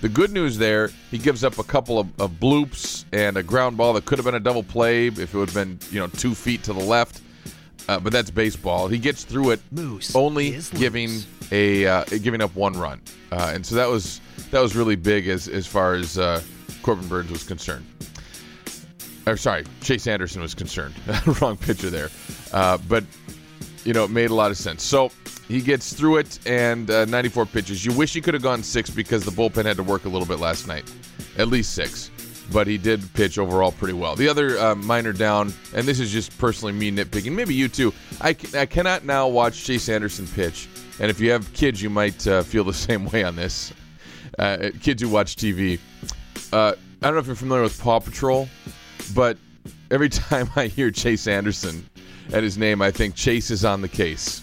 The 0.00 0.08
good 0.08 0.30
news 0.30 0.56
there, 0.56 0.88
he 1.10 1.18
gives 1.18 1.44
up 1.44 1.58
a 1.58 1.62
couple 1.62 1.98
of, 1.98 2.08
of 2.20 2.30
bloops 2.32 3.04
and 3.12 3.36
a 3.36 3.42
ground 3.42 3.76
ball 3.76 3.92
that 3.92 4.06
could 4.06 4.18
have 4.18 4.24
been 4.24 4.34
a 4.34 4.40
double 4.40 4.62
play 4.62 5.08
if 5.08 5.18
it 5.18 5.34
would 5.34 5.50
have 5.50 5.54
been, 5.54 5.78
you 5.90 6.00
know, 6.00 6.06
two 6.06 6.34
feet 6.34 6.62
to 6.64 6.72
the 6.72 6.80
left 6.80 7.20
uh, 7.90 7.98
but 7.98 8.12
that's 8.12 8.30
baseball. 8.30 8.86
He 8.86 8.98
gets 8.98 9.24
through 9.24 9.50
it 9.50 9.60
Moose 9.72 10.14
only 10.14 10.60
giving 10.74 11.08
loose. 11.08 11.26
a 11.50 11.86
uh, 11.86 12.04
giving 12.22 12.40
up 12.40 12.54
one 12.54 12.74
run, 12.74 13.00
uh, 13.32 13.50
and 13.52 13.66
so 13.66 13.74
that 13.74 13.88
was 13.88 14.20
that 14.52 14.60
was 14.60 14.76
really 14.76 14.94
big 14.94 15.26
as 15.26 15.48
as 15.48 15.66
far 15.66 15.94
as 15.94 16.16
uh, 16.16 16.40
Corbin 16.82 17.08
Burnes 17.08 17.32
was 17.32 17.42
concerned. 17.42 17.84
Or 19.26 19.36
sorry, 19.36 19.64
Chase 19.82 20.06
Anderson 20.06 20.40
was 20.40 20.54
concerned. 20.54 20.94
Wrong 21.40 21.56
pitcher 21.56 21.90
there, 21.90 22.10
uh, 22.52 22.78
but 22.88 23.02
you 23.84 23.92
know 23.92 24.04
it 24.04 24.10
made 24.10 24.30
a 24.30 24.34
lot 24.34 24.52
of 24.52 24.56
sense. 24.56 24.84
So 24.84 25.10
he 25.48 25.60
gets 25.60 25.92
through 25.92 26.18
it, 26.18 26.38
and 26.46 26.88
uh, 26.92 27.06
94 27.06 27.46
pitches. 27.46 27.84
You 27.84 27.92
wish 27.92 28.12
he 28.12 28.20
could 28.20 28.34
have 28.34 28.42
gone 28.44 28.62
six 28.62 28.88
because 28.88 29.24
the 29.24 29.32
bullpen 29.32 29.64
had 29.64 29.76
to 29.78 29.82
work 29.82 30.04
a 30.04 30.08
little 30.08 30.28
bit 30.28 30.38
last 30.38 30.68
night, 30.68 30.88
at 31.38 31.48
least 31.48 31.74
six 31.74 32.12
but 32.52 32.66
he 32.66 32.78
did 32.78 33.12
pitch 33.14 33.38
overall 33.38 33.72
pretty 33.72 33.94
well. 33.94 34.16
The 34.16 34.28
other 34.28 34.58
uh, 34.58 34.74
minor 34.74 35.12
down, 35.12 35.52
and 35.74 35.86
this 35.86 36.00
is 36.00 36.10
just 36.10 36.36
personally 36.38 36.72
me 36.72 36.90
nitpicking, 36.90 37.32
maybe 37.32 37.54
you 37.54 37.68
too. 37.68 37.92
I, 38.20 38.30
I 38.54 38.66
cannot 38.66 39.04
now 39.04 39.28
watch 39.28 39.64
Chase 39.64 39.88
Anderson 39.88 40.26
pitch, 40.26 40.68
and 40.98 41.10
if 41.10 41.20
you 41.20 41.30
have 41.30 41.52
kids, 41.52 41.80
you 41.80 41.90
might 41.90 42.26
uh, 42.26 42.42
feel 42.42 42.64
the 42.64 42.74
same 42.74 43.06
way 43.06 43.24
on 43.24 43.36
this. 43.36 43.72
Uh, 44.38 44.70
kids 44.80 45.02
who 45.02 45.08
watch 45.08 45.36
TV. 45.36 45.78
Uh, 46.52 46.74
I 47.02 47.06
don't 47.06 47.14
know 47.14 47.20
if 47.20 47.26
you're 47.26 47.36
familiar 47.36 47.62
with 47.62 47.80
Paw 47.80 48.00
Patrol, 48.00 48.48
but 49.14 49.36
every 49.90 50.08
time 50.08 50.50
I 50.56 50.66
hear 50.66 50.90
Chase 50.90 51.26
Anderson 51.26 51.88
at 52.32 52.42
his 52.42 52.58
name, 52.58 52.82
I 52.82 52.90
think 52.90 53.14
Chase 53.14 53.50
is 53.50 53.64
on 53.64 53.80
the 53.80 53.88
case. 53.88 54.42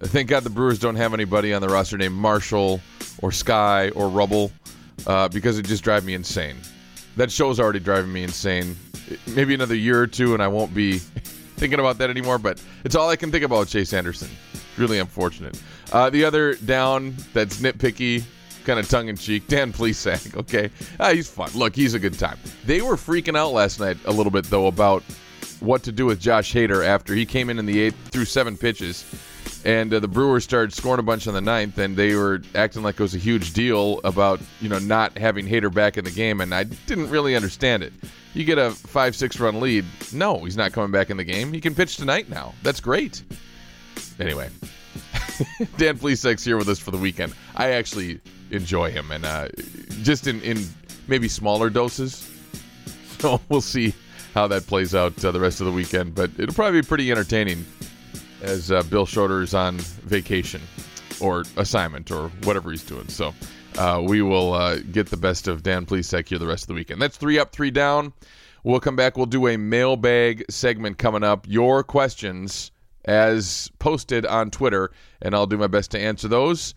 Thank 0.00 0.28
God 0.28 0.44
the 0.44 0.50
Brewers 0.50 0.78
don't 0.78 0.94
have 0.94 1.12
anybody 1.12 1.52
on 1.52 1.60
the 1.60 1.68
roster 1.68 1.98
named 1.98 2.14
Marshall 2.14 2.80
or 3.20 3.32
Sky 3.32 3.90
or 3.90 4.08
Rubble 4.08 4.52
uh, 5.08 5.28
because 5.28 5.58
it 5.58 5.66
just 5.66 5.82
drives 5.82 6.06
me 6.06 6.14
insane 6.14 6.56
that 7.18 7.32
show's 7.32 7.58
already 7.58 7.80
driving 7.80 8.12
me 8.12 8.22
insane. 8.22 8.76
Maybe 9.34 9.52
another 9.52 9.74
year 9.74 10.00
or 10.00 10.06
two, 10.06 10.34
and 10.34 10.42
I 10.42 10.48
won't 10.48 10.72
be 10.72 10.98
thinking 10.98 11.80
about 11.80 11.98
that 11.98 12.10
anymore. 12.10 12.38
But 12.38 12.62
it's 12.84 12.94
all 12.94 13.10
I 13.10 13.16
can 13.16 13.30
think 13.30 13.44
about. 13.44 13.66
Chase 13.66 13.92
Anderson, 13.92 14.30
really 14.76 14.98
unfortunate. 14.98 15.60
Uh, 15.92 16.08
the 16.10 16.24
other 16.24 16.54
down 16.54 17.16
that's 17.34 17.60
nitpicky, 17.60 18.22
kind 18.64 18.78
of 18.78 18.88
tongue 18.88 19.08
in 19.08 19.16
cheek. 19.16 19.48
Dan 19.48 19.72
Plesac. 19.72 20.36
Okay, 20.38 20.70
ah, 21.00 21.12
he's 21.12 21.28
fun. 21.28 21.50
Look, 21.54 21.74
he's 21.74 21.94
a 21.94 21.98
good 21.98 22.16
time. 22.18 22.38
They 22.64 22.80
were 22.80 22.94
freaking 22.96 23.36
out 23.36 23.52
last 23.52 23.80
night 23.80 23.96
a 24.04 24.12
little 24.12 24.30
bit 24.30 24.44
though 24.44 24.68
about 24.68 25.02
what 25.58 25.82
to 25.82 25.92
do 25.92 26.06
with 26.06 26.20
Josh 26.20 26.54
Hader 26.54 26.86
after 26.86 27.14
he 27.14 27.26
came 27.26 27.50
in 27.50 27.58
in 27.58 27.66
the 27.66 27.80
eighth 27.80 27.96
through 28.10 28.26
seven 28.26 28.56
pitches 28.56 29.04
and 29.64 29.92
uh, 29.92 30.00
the 30.00 30.08
Brewers 30.08 30.44
started 30.44 30.72
scoring 30.72 31.00
a 31.00 31.02
bunch 31.02 31.26
in 31.26 31.34
the 31.34 31.40
ninth, 31.40 31.78
and 31.78 31.96
they 31.96 32.14
were 32.14 32.42
acting 32.54 32.82
like 32.82 32.94
it 32.94 33.02
was 33.02 33.14
a 33.14 33.18
huge 33.18 33.52
deal 33.52 34.00
about 34.04 34.40
you 34.60 34.68
know 34.68 34.78
not 34.78 35.16
having 35.18 35.46
Hader 35.46 35.72
back 35.72 35.96
in 35.98 36.04
the 36.04 36.10
game, 36.10 36.40
and 36.40 36.54
I 36.54 36.64
didn't 36.64 37.10
really 37.10 37.36
understand 37.36 37.82
it. 37.82 37.92
You 38.34 38.44
get 38.44 38.58
a 38.58 38.70
five 38.70 39.16
six 39.16 39.38
run 39.40 39.60
lead. 39.60 39.84
No, 40.12 40.44
he's 40.44 40.56
not 40.56 40.72
coming 40.72 40.90
back 40.90 41.10
in 41.10 41.16
the 41.16 41.24
game. 41.24 41.52
He 41.52 41.60
can 41.60 41.74
pitch 41.74 41.96
tonight 41.96 42.28
now. 42.28 42.54
That's 42.62 42.80
great. 42.80 43.22
Anyway, 44.20 44.48
Dan 45.76 45.98
Plesac's 45.98 46.44
here 46.44 46.56
with 46.56 46.68
us 46.68 46.78
for 46.78 46.90
the 46.90 46.98
weekend. 46.98 47.34
I 47.56 47.70
actually 47.70 48.20
enjoy 48.50 48.90
him, 48.90 49.10
and 49.10 49.24
uh, 49.24 49.48
just 50.02 50.26
in 50.26 50.40
in 50.42 50.64
maybe 51.06 51.28
smaller 51.28 51.70
doses. 51.70 52.24
So 53.18 53.40
we'll 53.48 53.60
see 53.60 53.94
how 54.32 54.46
that 54.46 54.68
plays 54.68 54.94
out 54.94 55.24
uh, 55.24 55.32
the 55.32 55.40
rest 55.40 55.60
of 55.60 55.66
the 55.66 55.72
weekend, 55.72 56.14
but 56.14 56.30
it'll 56.38 56.54
probably 56.54 56.82
be 56.82 56.86
pretty 56.86 57.10
entertaining 57.10 57.66
as 58.42 58.70
uh, 58.70 58.82
Bill 58.84 59.06
Schroeder 59.06 59.42
is 59.42 59.54
on 59.54 59.78
vacation 59.78 60.60
or 61.20 61.44
assignment 61.56 62.10
or 62.10 62.28
whatever 62.44 62.70
he's 62.70 62.84
doing. 62.84 63.08
So 63.08 63.34
uh, 63.76 64.02
we 64.04 64.22
will 64.22 64.54
uh, 64.54 64.76
get 64.76 65.08
the 65.10 65.16
best 65.16 65.48
of 65.48 65.62
Dan 65.62 65.86
Plesac 65.86 66.28
here 66.28 66.38
the 66.38 66.46
rest 66.46 66.64
of 66.64 66.68
the 66.68 66.74
weekend. 66.74 67.00
That's 67.00 67.16
three 67.16 67.38
up, 67.38 67.52
three 67.52 67.70
down. 67.70 68.12
We'll 68.64 68.80
come 68.80 68.96
back. 68.96 69.16
We'll 69.16 69.26
do 69.26 69.46
a 69.48 69.56
mailbag 69.56 70.44
segment 70.50 70.98
coming 70.98 71.22
up. 71.22 71.46
Your 71.48 71.82
questions 71.84 72.70
as 73.04 73.70
posted 73.78 74.26
on 74.26 74.50
Twitter, 74.50 74.90
and 75.22 75.34
I'll 75.34 75.46
do 75.46 75.56
my 75.56 75.68
best 75.68 75.90
to 75.92 75.98
answer 75.98 76.28
those. 76.28 76.74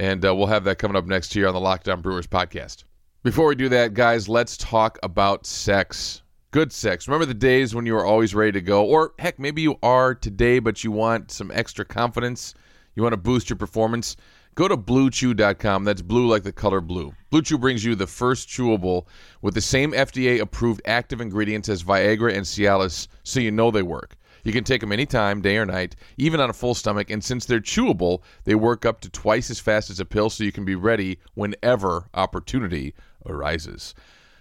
And 0.00 0.24
uh, 0.24 0.34
we'll 0.34 0.46
have 0.46 0.64
that 0.64 0.78
coming 0.78 0.96
up 0.96 1.06
next 1.06 1.34
year 1.36 1.46
on 1.46 1.54
the 1.54 1.60
Locked 1.60 1.88
On 1.88 2.00
Brewers 2.00 2.26
podcast. 2.26 2.84
Before 3.22 3.46
we 3.46 3.54
do 3.54 3.68
that, 3.70 3.94
guys, 3.94 4.28
let's 4.28 4.56
talk 4.56 4.98
about 5.02 5.46
sex 5.46 6.22
good 6.54 6.72
sex. 6.72 7.08
Remember 7.08 7.26
the 7.26 7.34
days 7.34 7.74
when 7.74 7.84
you 7.84 7.94
were 7.94 8.06
always 8.06 8.32
ready 8.32 8.52
to 8.52 8.60
go, 8.60 8.84
or 8.84 9.12
heck, 9.18 9.40
maybe 9.40 9.60
you 9.60 9.76
are 9.82 10.14
today, 10.14 10.60
but 10.60 10.84
you 10.84 10.92
want 10.92 11.32
some 11.32 11.50
extra 11.52 11.84
confidence. 11.84 12.54
You 12.94 13.02
want 13.02 13.12
to 13.12 13.16
boost 13.16 13.50
your 13.50 13.56
performance. 13.56 14.16
Go 14.54 14.68
to 14.68 14.76
bluechew.com. 14.76 15.82
That's 15.82 16.00
blue 16.00 16.28
like 16.28 16.44
the 16.44 16.52
color 16.52 16.80
blue. 16.80 17.12
Blue 17.30 17.42
Chew 17.42 17.58
brings 17.58 17.84
you 17.84 17.96
the 17.96 18.06
first 18.06 18.48
chewable 18.48 19.06
with 19.42 19.54
the 19.54 19.60
same 19.60 19.90
FDA 19.90 20.40
approved 20.40 20.80
active 20.84 21.20
ingredients 21.20 21.68
as 21.68 21.82
Viagra 21.82 22.32
and 22.32 22.46
Cialis, 22.46 23.08
so 23.24 23.40
you 23.40 23.50
know 23.50 23.72
they 23.72 23.82
work. 23.82 24.14
You 24.44 24.52
can 24.52 24.62
take 24.62 24.80
them 24.80 24.92
anytime, 24.92 25.40
day 25.40 25.56
or 25.56 25.66
night, 25.66 25.96
even 26.18 26.38
on 26.38 26.50
a 26.50 26.52
full 26.52 26.76
stomach, 26.76 27.10
and 27.10 27.24
since 27.24 27.46
they're 27.46 27.58
chewable, 27.58 28.20
they 28.44 28.54
work 28.54 28.86
up 28.86 29.00
to 29.00 29.10
twice 29.10 29.50
as 29.50 29.58
fast 29.58 29.90
as 29.90 29.98
a 29.98 30.04
pill, 30.04 30.30
so 30.30 30.44
you 30.44 30.52
can 30.52 30.64
be 30.64 30.76
ready 30.76 31.18
whenever 31.34 32.08
opportunity 32.14 32.94
arises. 33.26 33.92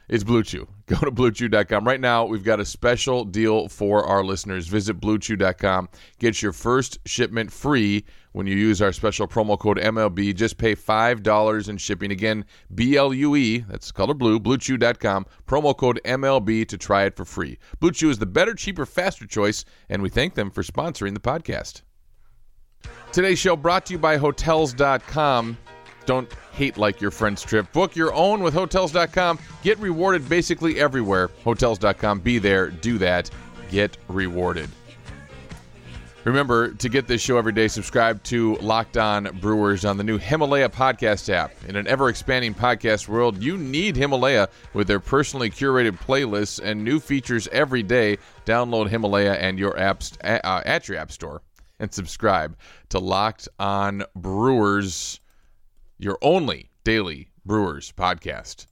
It's 0.10 0.24
Blue 0.24 0.44
Chew. 0.44 0.68
Go 0.86 0.98
to 0.98 1.12
bluechew.com. 1.12 1.86
Right 1.86 2.02
now, 2.02 2.26
we've 2.26 2.44
got 2.44 2.60
a 2.60 2.66
special 2.66 3.24
deal 3.24 3.70
for 3.70 4.06
our 4.06 4.24
listeners. 4.24 4.68
Visit 4.68 5.00
bluechew.com. 5.00 5.90
Get 6.20 6.42
your 6.42 6.52
first 6.52 7.00
shipment 7.06 7.52
free 7.52 8.06
when 8.34 8.48
you 8.48 8.56
use 8.56 8.82
our 8.82 8.92
special 8.92 9.28
promo 9.28 9.58
code 9.58 9.78
MLB. 9.78 10.36
Just 10.36 10.58
pay 10.58 10.76
$5 10.76 11.70
in 11.70 11.78
shipping. 11.78 12.12
Again, 12.12 12.46
B 12.76 12.98
L 12.98 13.14
U 13.14 13.36
E, 13.36 13.60
that's 13.60 13.92
color 13.92 14.14
blue, 14.14 14.40
bluechew.com. 14.40 15.26
Promo 15.48 15.76
code 15.76 16.02
MLB 16.04 16.68
to 16.68 16.78
try 16.78 17.04
it 17.06 17.16
for 17.16 17.26
free. 17.26 17.58
Blue 17.80 17.92
Chew 17.92 18.10
is 18.10 18.20
the 18.20 18.26
better, 18.26 18.54
cheaper, 18.54 18.86
faster 18.86 19.26
choice, 19.26 19.64
and 19.90 20.02
we 20.02 20.10
thank 20.10 20.34
them 20.34 20.52
for 20.52 20.64
sponsoring 20.64 21.14
the 21.14 21.20
podcast. 21.20 21.82
Today's 23.14 23.40
show 23.40 23.56
brought 23.56 23.86
to 23.86 23.94
you 23.94 24.00
by 24.00 24.18
Hotels.com. 24.18 25.58
Don't 26.06 26.32
hate 26.54 26.78
like 26.78 27.02
your 27.02 27.12
friend's 27.12 27.42
trip. 27.42 27.72
Book 27.72 27.96
your 27.96 28.14
own 28.14 28.42
with 28.42 28.54
Hotels.com. 28.54 29.40
Get 29.64 29.80
rewarded 29.80 30.28
basically 30.28 30.80
everywhere. 30.80 31.30
Hotels.com. 31.44 32.20
Be 32.20 32.40
there. 32.40 32.70
Do 32.70 32.98
that. 33.00 33.30
Get 33.70 33.98
rewarded. 34.08 34.70
Remember 36.26 36.72
to 36.76 36.88
get 36.88 37.06
this 37.06 37.22
show 37.22 37.38
every 37.38 37.52
day, 37.52 37.68
subscribe 37.68 38.24
to 38.24 38.56
Locked 38.58 38.96
On 38.96 39.26
Brewers 39.42 39.84
on 39.84 39.98
the 39.98 40.06
new 40.06 40.18
Himalaya 40.18 40.70
podcast 40.70 41.28
app. 41.28 41.52
In 41.68 41.76
an 41.76 41.86
ever 41.86 42.08
expanding 42.08 42.54
podcast 42.54 43.10
world, 43.10 43.44
you 43.44 43.58
need 43.58 43.98
Himalaya 43.98 44.48
with 44.74 44.88
their 44.88 45.02
personally 45.02 45.50
curated 45.50 46.00
playlists 46.00 46.62
and 46.64 46.82
new 46.82 47.02
features 47.02 47.50
every 47.52 47.84
day. 47.84 48.20
Download 48.46 48.88
Himalaya 48.88 49.34
and 49.34 49.60
your 49.60 49.74
apps 49.74 50.18
uh, 50.24 50.62
at 50.66 50.88
your 50.88 50.98
app 50.98 51.12
store 51.12 51.42
and 51.80 51.94
subscribe 51.94 52.56
to 52.88 53.00
Locked 53.00 53.50
On 53.60 54.04
Brewers, 54.16 55.20
your 55.98 56.18
only 56.22 56.70
daily 56.84 57.30
Brewers 57.46 57.92
podcast. 57.92 58.68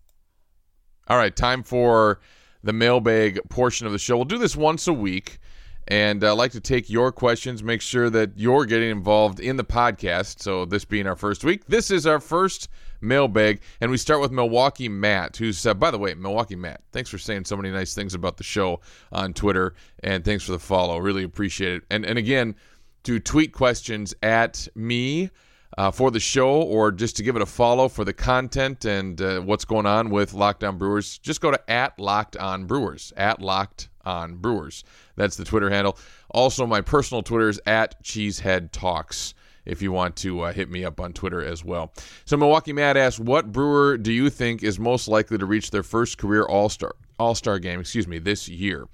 All 1.07 1.17
right, 1.17 1.35
time 1.35 1.63
for 1.63 2.19
the 2.63 2.73
mailbag 2.73 3.39
portion 3.49 3.85
of 3.85 3.91
the 3.91 3.99
show. 3.99 4.15
We'll 4.15 4.25
do 4.25 4.37
this 4.37 4.55
once 4.55 4.87
a 4.87 4.93
week. 4.93 5.39
And 5.87 6.23
I'd 6.23 6.33
like 6.33 6.51
to 6.51 6.61
take 6.61 6.89
your 6.89 7.11
questions, 7.11 7.63
make 7.63 7.81
sure 7.81 8.09
that 8.11 8.37
you're 8.37 8.65
getting 8.65 8.91
involved 8.91 9.39
in 9.39 9.57
the 9.57 9.63
podcast. 9.63 10.41
So, 10.41 10.63
this 10.63 10.85
being 10.85 11.07
our 11.07 11.15
first 11.15 11.43
week, 11.43 11.65
this 11.65 11.89
is 11.89 12.05
our 12.05 12.19
first 12.19 12.69
mailbag. 13.01 13.61
And 13.81 13.89
we 13.89 13.97
start 13.97 14.21
with 14.21 14.31
Milwaukee 14.31 14.87
Matt, 14.87 15.35
who's, 15.37 15.65
uh, 15.65 15.73
by 15.73 15.89
the 15.89 15.97
way, 15.97 16.13
Milwaukee 16.13 16.55
Matt, 16.55 16.81
thanks 16.91 17.09
for 17.09 17.17
saying 17.17 17.45
so 17.45 17.57
many 17.57 17.71
nice 17.71 17.95
things 17.95 18.13
about 18.13 18.37
the 18.37 18.43
show 18.43 18.79
on 19.11 19.33
Twitter. 19.33 19.73
And 20.03 20.23
thanks 20.23 20.43
for 20.45 20.51
the 20.51 20.59
follow. 20.59 20.99
Really 20.99 21.23
appreciate 21.23 21.77
it. 21.77 21.83
And, 21.89 22.05
and 22.05 22.17
again, 22.17 22.55
to 23.03 23.19
tweet 23.19 23.51
questions 23.51 24.13
at 24.21 24.67
me 24.75 25.31
uh, 25.77 25.91
for 25.91 26.11
the 26.11 26.19
show 26.19 26.61
or 26.61 26.91
just 26.91 27.15
to 27.17 27.23
give 27.23 27.35
it 27.35 27.41
a 27.41 27.45
follow 27.45 27.87
for 27.87 28.03
the 28.03 28.13
content 28.13 28.85
and 28.85 29.21
uh, 29.21 29.39
what's 29.39 29.65
going 29.65 29.85
on 29.85 30.09
with 30.09 30.33
Locked 30.33 30.63
On 30.63 30.77
Brewers, 30.77 31.17
just 31.19 31.41
go 31.41 31.51
to 31.51 31.71
at 31.71 31.97
Locked 31.99 32.37
On 32.37 32.65
Brewers, 32.65 33.13
at 33.17 33.41
Locked 33.41 33.89
On 34.05 34.35
Brewers. 34.35 34.83
That's 35.15 35.37
the 35.37 35.45
Twitter 35.45 35.69
handle. 35.69 35.97
Also, 36.29 36.65
my 36.65 36.81
personal 36.81 37.23
Twitter 37.23 37.49
is 37.49 37.61
at 37.65 38.03
Cheesehead 38.03 38.71
Talks 38.71 39.33
if 39.65 39.81
you 39.81 39.91
want 39.91 40.15
to 40.17 40.41
uh, 40.41 40.53
hit 40.53 40.69
me 40.69 40.83
up 40.83 40.99
on 40.99 41.13
Twitter 41.13 41.43
as 41.43 41.63
well. 41.63 41.93
So 42.25 42.37
Milwaukee 42.37 42.73
Matt 42.73 42.97
asks, 42.97 43.19
what 43.19 43.51
brewer 43.51 43.97
do 43.97 44.11
you 44.11 44.29
think 44.29 44.63
is 44.63 44.79
most 44.79 45.07
likely 45.07 45.37
to 45.37 45.45
reach 45.45 45.71
their 45.71 45.83
first 45.83 46.17
career 46.17 46.43
All 46.43 46.69
Star 46.69 46.95
All 47.19 47.35
Star 47.35 47.59
game? 47.59 47.79
Excuse 47.79 48.07
me, 48.07 48.19
this 48.19 48.49
year. 48.49 48.87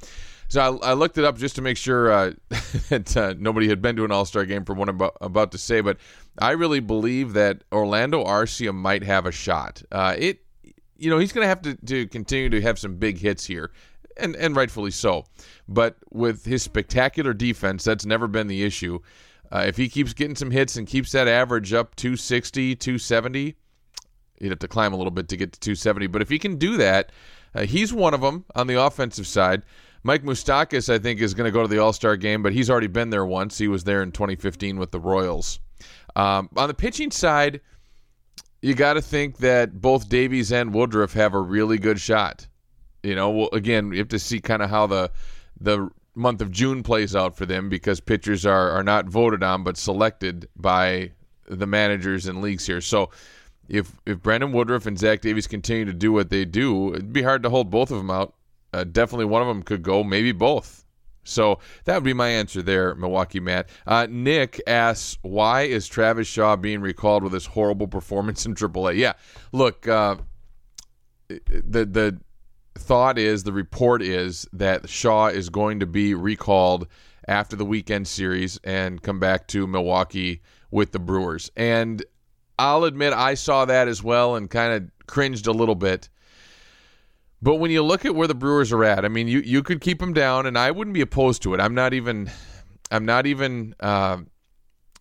So 0.50 0.80
I, 0.82 0.92
I, 0.92 0.94
looked 0.94 1.18
it 1.18 1.26
up 1.26 1.38
just 1.38 1.56
to 1.56 1.62
make 1.62 1.76
sure 1.76 2.12
uh, 2.12 2.34
that 2.90 3.18
uh, 3.18 3.34
nobody 3.38 3.68
had 3.68 3.82
been 3.82 3.96
to 3.98 4.06
an 4.06 4.12
All 4.12 4.26
Star 4.26 4.46
game 4.46 4.64
from 4.64 4.78
what 4.78 4.88
I'm 4.88 4.96
about, 4.96 5.18
about, 5.20 5.52
to 5.52 5.58
say, 5.58 5.82
but 5.82 5.98
I 6.40 6.52
really 6.52 6.80
believe 6.80 7.34
that 7.34 7.64
Orlando 7.72 8.24
Arcia 8.24 8.74
might 8.74 9.04
have 9.04 9.26
a 9.26 9.32
shot. 9.32 9.84
Uh, 9.92 10.16
it, 10.18 10.40
you 10.98 11.10
know, 11.10 11.20
he's 11.20 11.34
going 11.34 11.44
to 11.44 11.50
have 11.50 11.62
to 11.86 12.08
continue 12.08 12.50
to 12.50 12.62
have 12.62 12.80
some 12.80 12.96
big 12.96 13.18
hits 13.18 13.46
here, 13.46 13.72
and 14.16 14.36
and 14.38 14.56
rightfully 14.56 14.92
so. 14.92 15.26
But 15.68 15.98
with 16.12 16.46
his 16.46 16.64
spectacular 16.64 17.34
defense, 17.34 17.84
that's 17.84 18.06
never 18.06 18.28
been 18.28 18.48
the 18.48 18.64
issue. 18.64 19.00
Uh, 19.52 19.66
if 19.68 19.78
he 19.78 19.90
keeps 19.90 20.14
getting 20.14 20.36
some 20.36 20.52
hits 20.52 20.76
and 20.76 20.88
keeps 20.88 21.12
that 21.12 21.28
average 21.28 21.74
up 21.74 21.96
260, 21.96 22.76
270, 22.76 23.56
he'd 24.40 24.50
have 24.50 24.60
to 24.60 24.68
climb 24.68 24.94
a 24.94 24.98
little 24.98 25.12
bit 25.12 25.30
to 25.30 25.38
get 25.38 25.54
to 25.54 25.60
270. 25.60 26.08
But 26.08 26.22
if 26.22 26.30
he 26.30 26.40
can 26.40 26.58
do 26.58 26.78
that, 26.78 27.12
uh, 27.56 27.62
he's 27.62 27.94
one 27.94 28.14
of 28.14 28.22
them 28.22 28.46
on 28.56 28.68
the 28.68 28.82
offensive 28.82 29.28
side. 29.28 29.64
Mike 30.04 30.24
Moustakas, 30.24 30.94
I 30.94 31.00
think, 31.00 31.20
is 31.20 31.34
going 31.34 31.48
to 31.48 31.52
go 31.52 31.62
to 31.62 31.68
the 31.68 31.80
All 31.80 31.94
Star 31.94 32.16
game, 32.16 32.44
but 32.44 32.54
he's 32.54 32.70
already 32.70 32.88
been 32.88 33.10
there 33.10 33.26
once. 33.26 33.58
He 33.58 33.68
was 33.68 33.84
there 33.84 34.02
in 34.02 34.12
2015 34.12 34.78
with 34.78 34.92
the 34.92 35.00
Royals. 35.00 35.60
Um, 36.16 36.50
on 36.56 36.68
the 36.68 36.74
pitching 36.74 37.12
side, 37.12 37.62
you 38.62 38.74
got 38.74 38.94
to 38.94 39.02
think 39.02 39.38
that 39.38 39.82
both 39.82 40.10
Davies 40.10 40.52
and 40.52 40.74
Woodruff 40.74 41.14
have 41.14 41.34
a 41.34 41.40
really 41.40 41.78
good 41.78 42.00
shot. 42.00 42.48
You 43.04 43.16
know, 43.16 43.30
well, 43.30 43.50
again, 43.54 43.92
you 43.92 44.00
have 44.00 44.08
to 44.10 44.20
see 44.20 44.40
kind 44.40 44.62
of 44.62 44.70
how 44.70 44.88
the 44.88 45.12
the 45.60 45.90
month 46.16 46.42
of 46.42 46.52
June 46.52 46.82
plays 46.82 47.16
out 47.16 47.38
for 47.38 47.46
them 47.46 47.70
because 47.70 48.00
pitchers 48.00 48.46
are 48.46 48.72
are 48.72 48.84
not 48.84 49.06
voted 49.06 49.44
on 49.44 49.64
but 49.64 49.78
selected 49.78 50.50
by 50.56 51.12
the 51.48 51.68
managers 51.68 52.26
and 52.26 52.42
leagues 52.42 52.66
here. 52.66 52.82
So 52.82 53.12
if 53.70 53.92
if 54.06 54.22
Brandon 54.22 54.52
Woodruff 54.52 54.86
and 54.86 54.98
Zach 54.98 55.22
Davies 55.22 55.48
continue 55.48 55.86
to 55.86 55.94
do 55.94 56.12
what 56.12 56.30
they 56.30 56.46
do, 56.46 56.94
it'd 56.94 57.14
be 57.14 57.24
hard 57.24 57.44
to 57.44 57.50
hold 57.50 57.70
both 57.70 57.92
of 57.92 57.98
them 57.98 58.10
out. 58.10 58.34
Uh, 58.74 58.84
definitely 58.84 59.26
one 59.26 59.42
of 59.42 59.48
them 59.48 59.64
could 59.64 59.82
go, 59.82 60.04
maybe 60.04 60.32
both. 60.32 60.86
So 61.24 61.60
that 61.84 61.96
would 61.96 62.04
be 62.04 62.14
my 62.14 62.30
answer 62.30 62.62
there, 62.62 62.96
Milwaukee 62.96 63.42
Matt. 63.42 63.70
Uh, 63.86 64.08
Nick 64.10 64.62
asks, 64.66 65.18
why 65.22 65.64
is 65.64 65.88
Travis 65.88 66.28
Shaw 66.28 66.56
being 66.56 66.80
recalled 66.80 67.24
with 67.24 67.34
his 67.34 67.46
horrible 67.46 67.88
performance 67.88 68.46
in 68.46 68.56
AAA? 68.56 68.98
Yeah, 68.98 69.14
look, 69.52 69.88
uh, 69.88 70.16
the 71.28 71.86
the 71.86 72.20
thought 72.76 73.18
is, 73.18 73.44
the 73.44 73.52
report 73.52 74.02
is 74.02 74.48
that 74.54 74.88
Shaw 74.88 75.28
is 75.28 75.50
going 75.50 75.80
to 75.80 75.86
be 75.86 76.14
recalled 76.14 76.88
after 77.28 77.56
the 77.56 77.66
weekend 77.66 78.08
series 78.08 78.58
and 78.64 79.02
come 79.02 79.20
back 79.20 79.48
to 79.48 79.68
Milwaukee 79.68 80.42
with 80.72 80.92
the 80.92 81.00
Brewers. 81.00 81.52
And 81.58 82.04
I'll 82.58 82.86
admit 82.86 83.14
I 83.14 83.34
saw 83.34 83.66
that 83.66 83.88
as 83.88 84.02
well 84.02 84.36
and 84.36 84.50
kind 84.50 84.74
of 84.74 85.08
cringed 85.08 85.48
a 85.48 85.52
little 85.52 85.76
bit. 85.76 86.10
But 87.42 87.56
when 87.56 87.70
you 87.72 87.84
look 87.84 88.06
at 88.06 88.16
where 88.16 88.28
the 88.28 88.36
Brewers 88.36 88.72
are 88.72 88.84
at, 88.84 89.06
I 89.06 89.10
mean, 89.10 89.28
you 89.28 89.40
you 89.40 89.62
could 89.62 89.82
keep 89.82 90.00
them 90.00 90.14
down, 90.14 90.46
and 90.46 90.58
I 90.58 90.72
wouldn't 90.72 90.94
be 90.94 91.02
opposed 91.02 91.44
to 91.44 91.54
it. 91.54 91.60
I'm 91.60 91.76
not 91.76 91.94
even, 91.94 92.32
I'm 92.92 93.06
not 93.06 93.28
even 93.28 93.76
uh, 93.80 94.18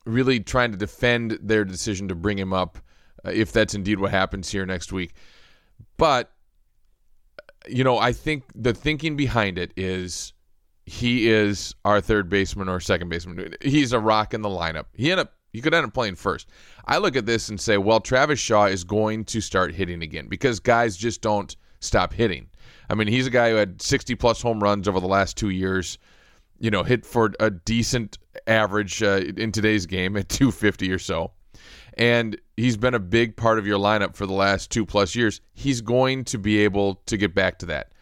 really 0.05 0.40
trying 0.40 0.73
to 0.73 0.76
defend 0.76 1.38
their 1.43 1.64
decision 1.64 2.09
to 2.09 2.14
bring 2.14 2.38
him 2.38 2.52
up, 2.52 2.78
uh, 3.25 3.31
if 3.31 3.52
that's 3.52 3.75
indeed 3.75 3.99
what 3.99 4.11
happens 4.11 4.50
here 4.50 4.66
next 4.66 4.93
week. 4.93 5.14
But 5.97 6.31
you 7.69 7.85
know, 7.85 7.99
I 7.99 8.12
think 8.12 8.45
the 8.55 8.75
thinking 8.75 9.16
behind 9.16 9.59
it 9.59 9.73
is 9.76 10.33
he 10.85 11.28
is 11.28 11.75
our 11.85 12.00
third 12.00 12.28
baseman 12.28 12.69
or 12.69 12.81
second 12.81 13.09
baseman. 13.09 13.55
He's 13.61 13.93
a 13.93 13.99
rock 13.99 14.35
in 14.35 14.43
the 14.43 14.49
lineup. 14.49 14.87
He 14.95 15.11
ended 15.11 15.26
up 15.26 15.33
he 15.52 15.62
could 15.62 15.73
end 15.73 15.87
up 15.87 15.95
playing 15.95 16.16
first. 16.16 16.49
I 16.85 16.99
look 16.99 17.16
at 17.16 17.25
this 17.25 17.49
and 17.49 17.59
say, 17.59 17.78
well, 17.78 17.99
Travis 17.99 18.38
Shaw 18.38 18.66
is 18.66 18.85
going 18.85 19.25
to 19.25 19.40
start 19.40 19.75
hitting 19.75 20.02
again 20.02 20.26
because 20.28 20.61
guys 20.61 20.99
just 20.99 21.23
don't 21.23 21.57
stop 21.87 22.12
hitting. 22.12 22.49
I 22.90 22.95
mean, 22.95 23.09
he's 23.09 23.26
a 23.26 23.31
guy 23.31 23.50
who 23.50 23.57
had 23.57 23.81
60 23.83 24.14
plus 24.16 24.43
home 24.43 24.62
runs 24.62 24.87
over 24.87 25.00
the 25.00 25.09
last 25.09 25.37
two 25.37 25.50
years. 25.50 25.99
You 26.59 26.71
know, 26.71 26.83
hit 26.83 27.05
for 27.05 27.33
a 27.40 27.50
decent 27.50 28.19
average 28.47 29.02
uh, 29.02 29.23
in 29.37 29.52
today's 29.52 29.87
game 29.87 30.16
at 30.16 30.28
250 30.28 30.90
or 30.90 30.99
so 30.99 31.33
and 31.97 32.38
he's 32.57 32.76
been 32.76 32.95
a 32.95 33.00
big 33.00 33.37
part 33.37 33.59
of 33.59 33.66
your 33.66 33.78
lineup 33.78 34.14
for 34.14 34.26
the 34.26 34.33
last 34.33 34.71
two 34.71 34.85
plus 34.85 35.14
years. 35.14 35.40
He's 35.55 35.81
going 35.81 36.25
to 36.25 36.38
be 36.38 36.59
able 36.59 36.97
to 37.07 37.16
get 37.16 37.35
back 37.35 37.59
to 37.61 37.66
that. 37.66 37.93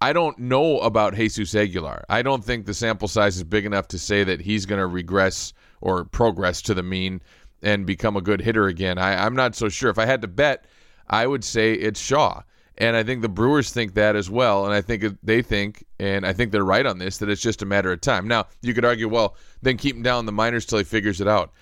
I 0.00 0.12
don't 0.12 0.38
know 0.38 0.80
about 0.80 1.14
Jesus 1.14 1.54
Aguilar. 1.54 2.04
I 2.08 2.22
don't 2.22 2.44
think 2.44 2.66
the 2.66 2.74
sample 2.74 3.08
size 3.08 3.36
is 3.36 3.44
big 3.44 3.64
enough 3.64 3.88
to 3.88 3.98
say 3.98 4.24
that 4.24 4.40
he's 4.40 4.66
going 4.66 4.80
to 4.80 4.86
regress 4.86 5.52
or 5.80 6.04
progress 6.04 6.60
to 6.62 6.74
the 6.74 6.82
mean 6.82 7.22
and 7.62 7.86
become 7.86 8.16
a 8.16 8.20
good 8.20 8.40
hitter 8.40 8.66
again. 8.66 8.98
I, 8.98 9.24
I'm 9.24 9.36
not 9.36 9.54
so 9.54 9.68
sure. 9.68 9.90
If 9.90 9.98
I 9.98 10.04
had 10.04 10.20
to 10.22 10.28
bet, 10.28 10.66
I 11.08 11.26
would 11.26 11.44
say 11.44 11.74
it's 11.74 12.00
Shaw. 12.00 12.42
And 12.76 12.96
I 12.96 13.04
think 13.04 13.22
the 13.22 13.28
Brewers 13.28 13.72
think 13.72 13.94
that 13.94 14.16
as 14.16 14.28
well. 14.28 14.64
And 14.64 14.74
I 14.74 14.80
think 14.80 15.04
they 15.22 15.42
think, 15.42 15.84
and 16.00 16.26
I 16.26 16.32
think 16.32 16.50
they're 16.50 16.64
right 16.64 16.84
on 16.84 16.98
this, 16.98 17.18
that 17.18 17.28
it's 17.28 17.40
just 17.40 17.62
a 17.62 17.66
matter 17.66 17.92
of 17.92 18.00
time. 18.00 18.26
Now, 18.26 18.46
you 18.62 18.74
could 18.74 18.84
argue, 18.84 19.08
well, 19.08 19.36
then 19.62 19.76
keep 19.76 19.94
him 19.94 20.02
down 20.02 20.20
in 20.20 20.26
the 20.26 20.32
minors 20.32 20.66
till 20.66 20.78
he 20.78 20.84
figures 20.84 21.20
it 21.20 21.28
out. 21.28 21.52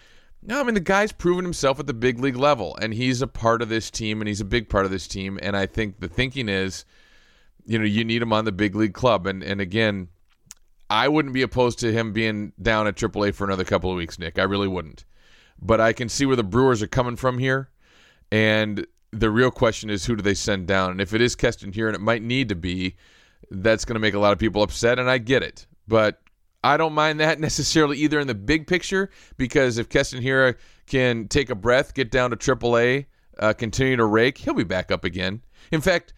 No, 0.45 0.59
I 0.59 0.65
mean 0.65 0.75
the 0.75 0.81
guy's 0.81 1.13
proven 1.13 1.45
himself 1.45 1.79
at 1.79 1.87
the 1.87 1.95
big 1.95 2.19
league 2.19 2.37
level, 2.37 2.77
and 2.81 2.93
he's 2.93 3.23
a 3.23 3.29
part 3.29 3.63
of 3.63 3.69
this 3.69 3.91
team, 3.91 4.21
and 4.21 4.27
he's 4.27 4.41
a 4.41 4.45
big 4.45 4.69
part 4.69 4.85
of 4.85 4.91
this 4.91 5.07
team. 5.07 5.39
And 5.41 5.57
I 5.57 5.67
think 5.67 6.01
the 6.01 6.09
thinking 6.09 6.49
is, 6.49 6.85
you 7.65 7.79
know, 7.79 7.85
you 7.85 8.05
need 8.05 8.23
him 8.23 8.33
on 8.33 8.45
the 8.45 8.51
big 8.51 8.75
league 8.75 8.95
club. 8.95 9.27
And 9.27 9.43
and 9.45 9.61
again, 9.61 10.09
I 10.91 11.09
wouldn't 11.09 11.33
be 11.33 11.43
opposed 11.43 11.79
to 11.81 11.93
him 11.93 12.13
being 12.13 12.53
down 12.61 12.89
at 12.89 12.97
AAA 12.97 13.35
for 13.35 13.45
another 13.45 13.65
couple 13.65 13.91
of 13.91 13.97
weeks, 13.97 14.19
Nick. 14.19 14.37
I 14.39 14.43
really 14.43 14.67
wouldn't. 14.67 15.05
But 15.61 15.81
I 15.81 15.93
can 15.93 16.09
see 16.09 16.27
where 16.27 16.35
the 16.35 16.43
Brewers 16.43 16.83
are 16.83 16.89
coming 16.89 17.15
from 17.15 17.39
here, 17.39 17.71
and 18.33 18.85
the 19.13 19.31
real 19.31 19.51
question 19.51 19.91
is 19.91 20.07
who 20.07 20.17
do 20.17 20.23
they 20.23 20.35
send 20.35 20.67
down? 20.67 20.91
And 20.91 21.01
if 21.01 21.13
it 21.13 21.21
is 21.21 21.37
Keston 21.37 21.73
Hiura, 21.73 21.89
and 21.89 21.97
it 21.97 22.01
might 22.01 22.23
need 22.23 22.49
to 22.49 22.55
be, 22.55 22.97
that's 23.51 23.85
going 23.85 23.95
to 23.95 24.01
make 24.01 24.15
a 24.15 24.19
lot 24.19 24.33
of 24.33 24.39
people 24.39 24.63
upset, 24.63 24.99
and 24.99 25.09
I 25.11 25.19
get 25.19 25.43
it. 25.43 25.67
But 25.87 26.21
I 26.65 26.77
don't 26.77 26.95
mind 26.95 27.21
that 27.21 27.39
necessarily 27.49 27.99
either 27.99 28.19
in 28.21 28.27
the 28.27 28.35
big 28.35 28.67
picture 28.67 29.11
because 29.37 29.79
if 29.79 29.89
Keston 29.89 30.23
Hiura 30.23 30.57
can 30.87 31.29
take 31.29 31.51
a 31.51 31.55
breath, 31.55 31.95
get 31.95 32.11
down 32.11 32.31
to 32.31 32.37
AAA, 32.37 33.07
uh, 33.39 33.53
continue 33.53 33.97
to 33.97 34.05
rake, 34.05 34.39
he'll 34.39 34.55
be 34.55 34.65
back 34.65 34.91
up 34.91 35.05
again. 35.05 35.43
In 35.71 35.81
fact, 35.81 36.15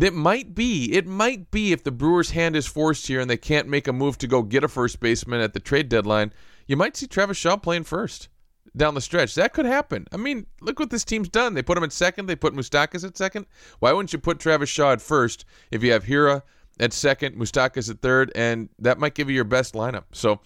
It 0.00 0.14
might 0.14 0.54
be. 0.54 0.92
It 0.92 1.06
might 1.06 1.50
be 1.50 1.72
if 1.72 1.82
the 1.82 1.90
Brewers' 1.90 2.30
hand 2.30 2.54
is 2.56 2.66
forced 2.66 3.08
here 3.08 3.20
and 3.20 3.28
they 3.28 3.36
can't 3.36 3.68
make 3.68 3.88
a 3.88 3.92
move 3.92 4.16
to 4.18 4.26
go 4.28 4.42
get 4.42 4.64
a 4.64 4.68
first 4.68 5.00
baseman 5.00 5.40
at 5.40 5.52
the 5.52 5.60
trade 5.60 5.88
deadline. 5.88 6.32
You 6.66 6.76
might 6.76 6.96
see 6.96 7.06
Travis 7.06 7.36
Shaw 7.36 7.56
playing 7.56 7.84
first 7.84 8.28
down 8.76 8.94
the 8.94 9.00
stretch. 9.00 9.34
That 9.34 9.52
could 9.52 9.66
happen. 9.66 10.06
I 10.12 10.16
mean, 10.16 10.46
look 10.60 10.78
what 10.78 10.90
this 10.90 11.04
team's 11.04 11.28
done. 11.28 11.54
They 11.54 11.62
put 11.62 11.78
him 11.78 11.84
at 11.84 11.92
second. 11.92 12.26
They 12.26 12.36
put 12.36 12.54
Moustakas 12.54 13.04
at 13.04 13.16
second. 13.16 13.46
Why 13.78 13.92
wouldn't 13.92 14.12
you 14.12 14.18
put 14.18 14.38
Travis 14.38 14.68
Shaw 14.68 14.92
at 14.92 15.00
first 15.00 15.44
if 15.70 15.82
you 15.82 15.92
have 15.92 16.04
Hiura 16.04 16.42
at 16.80 16.92
second, 16.92 17.36
Moustakas 17.36 17.90
at 17.90 18.00
third, 18.00 18.32
and 18.34 18.68
that 18.78 18.98
might 18.98 19.14
give 19.14 19.28
you 19.28 19.34
your 19.36 19.44
best 19.44 19.74
lineup. 19.74 20.04
So 20.12 20.40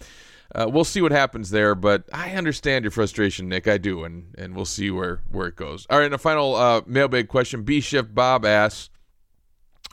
uh, 0.53 0.69
we'll 0.71 0.83
see 0.83 1.01
what 1.01 1.11
happens 1.11 1.49
there. 1.49 1.75
But 1.75 2.03
I 2.13 2.33
understand 2.33 2.83
your 2.83 2.91
frustration, 2.91 3.49
Nick. 3.49 3.67
I 3.67 3.77
do, 3.77 4.03
and 4.03 4.35
and 4.37 4.55
we'll 4.55 4.65
see 4.65 4.91
where 4.91 5.21
where 5.29 5.47
it 5.47 5.55
goes. 5.55 5.87
All 5.89 5.97
right, 5.97 6.05
and 6.05 6.13
a 6.13 6.19
final 6.19 6.55
uh, 6.55 6.81
mailbag 6.85 7.27
question. 7.27 7.63
B 7.63 7.81
Shift 7.81 8.13
Bob 8.13 8.45
asks. 8.45 8.89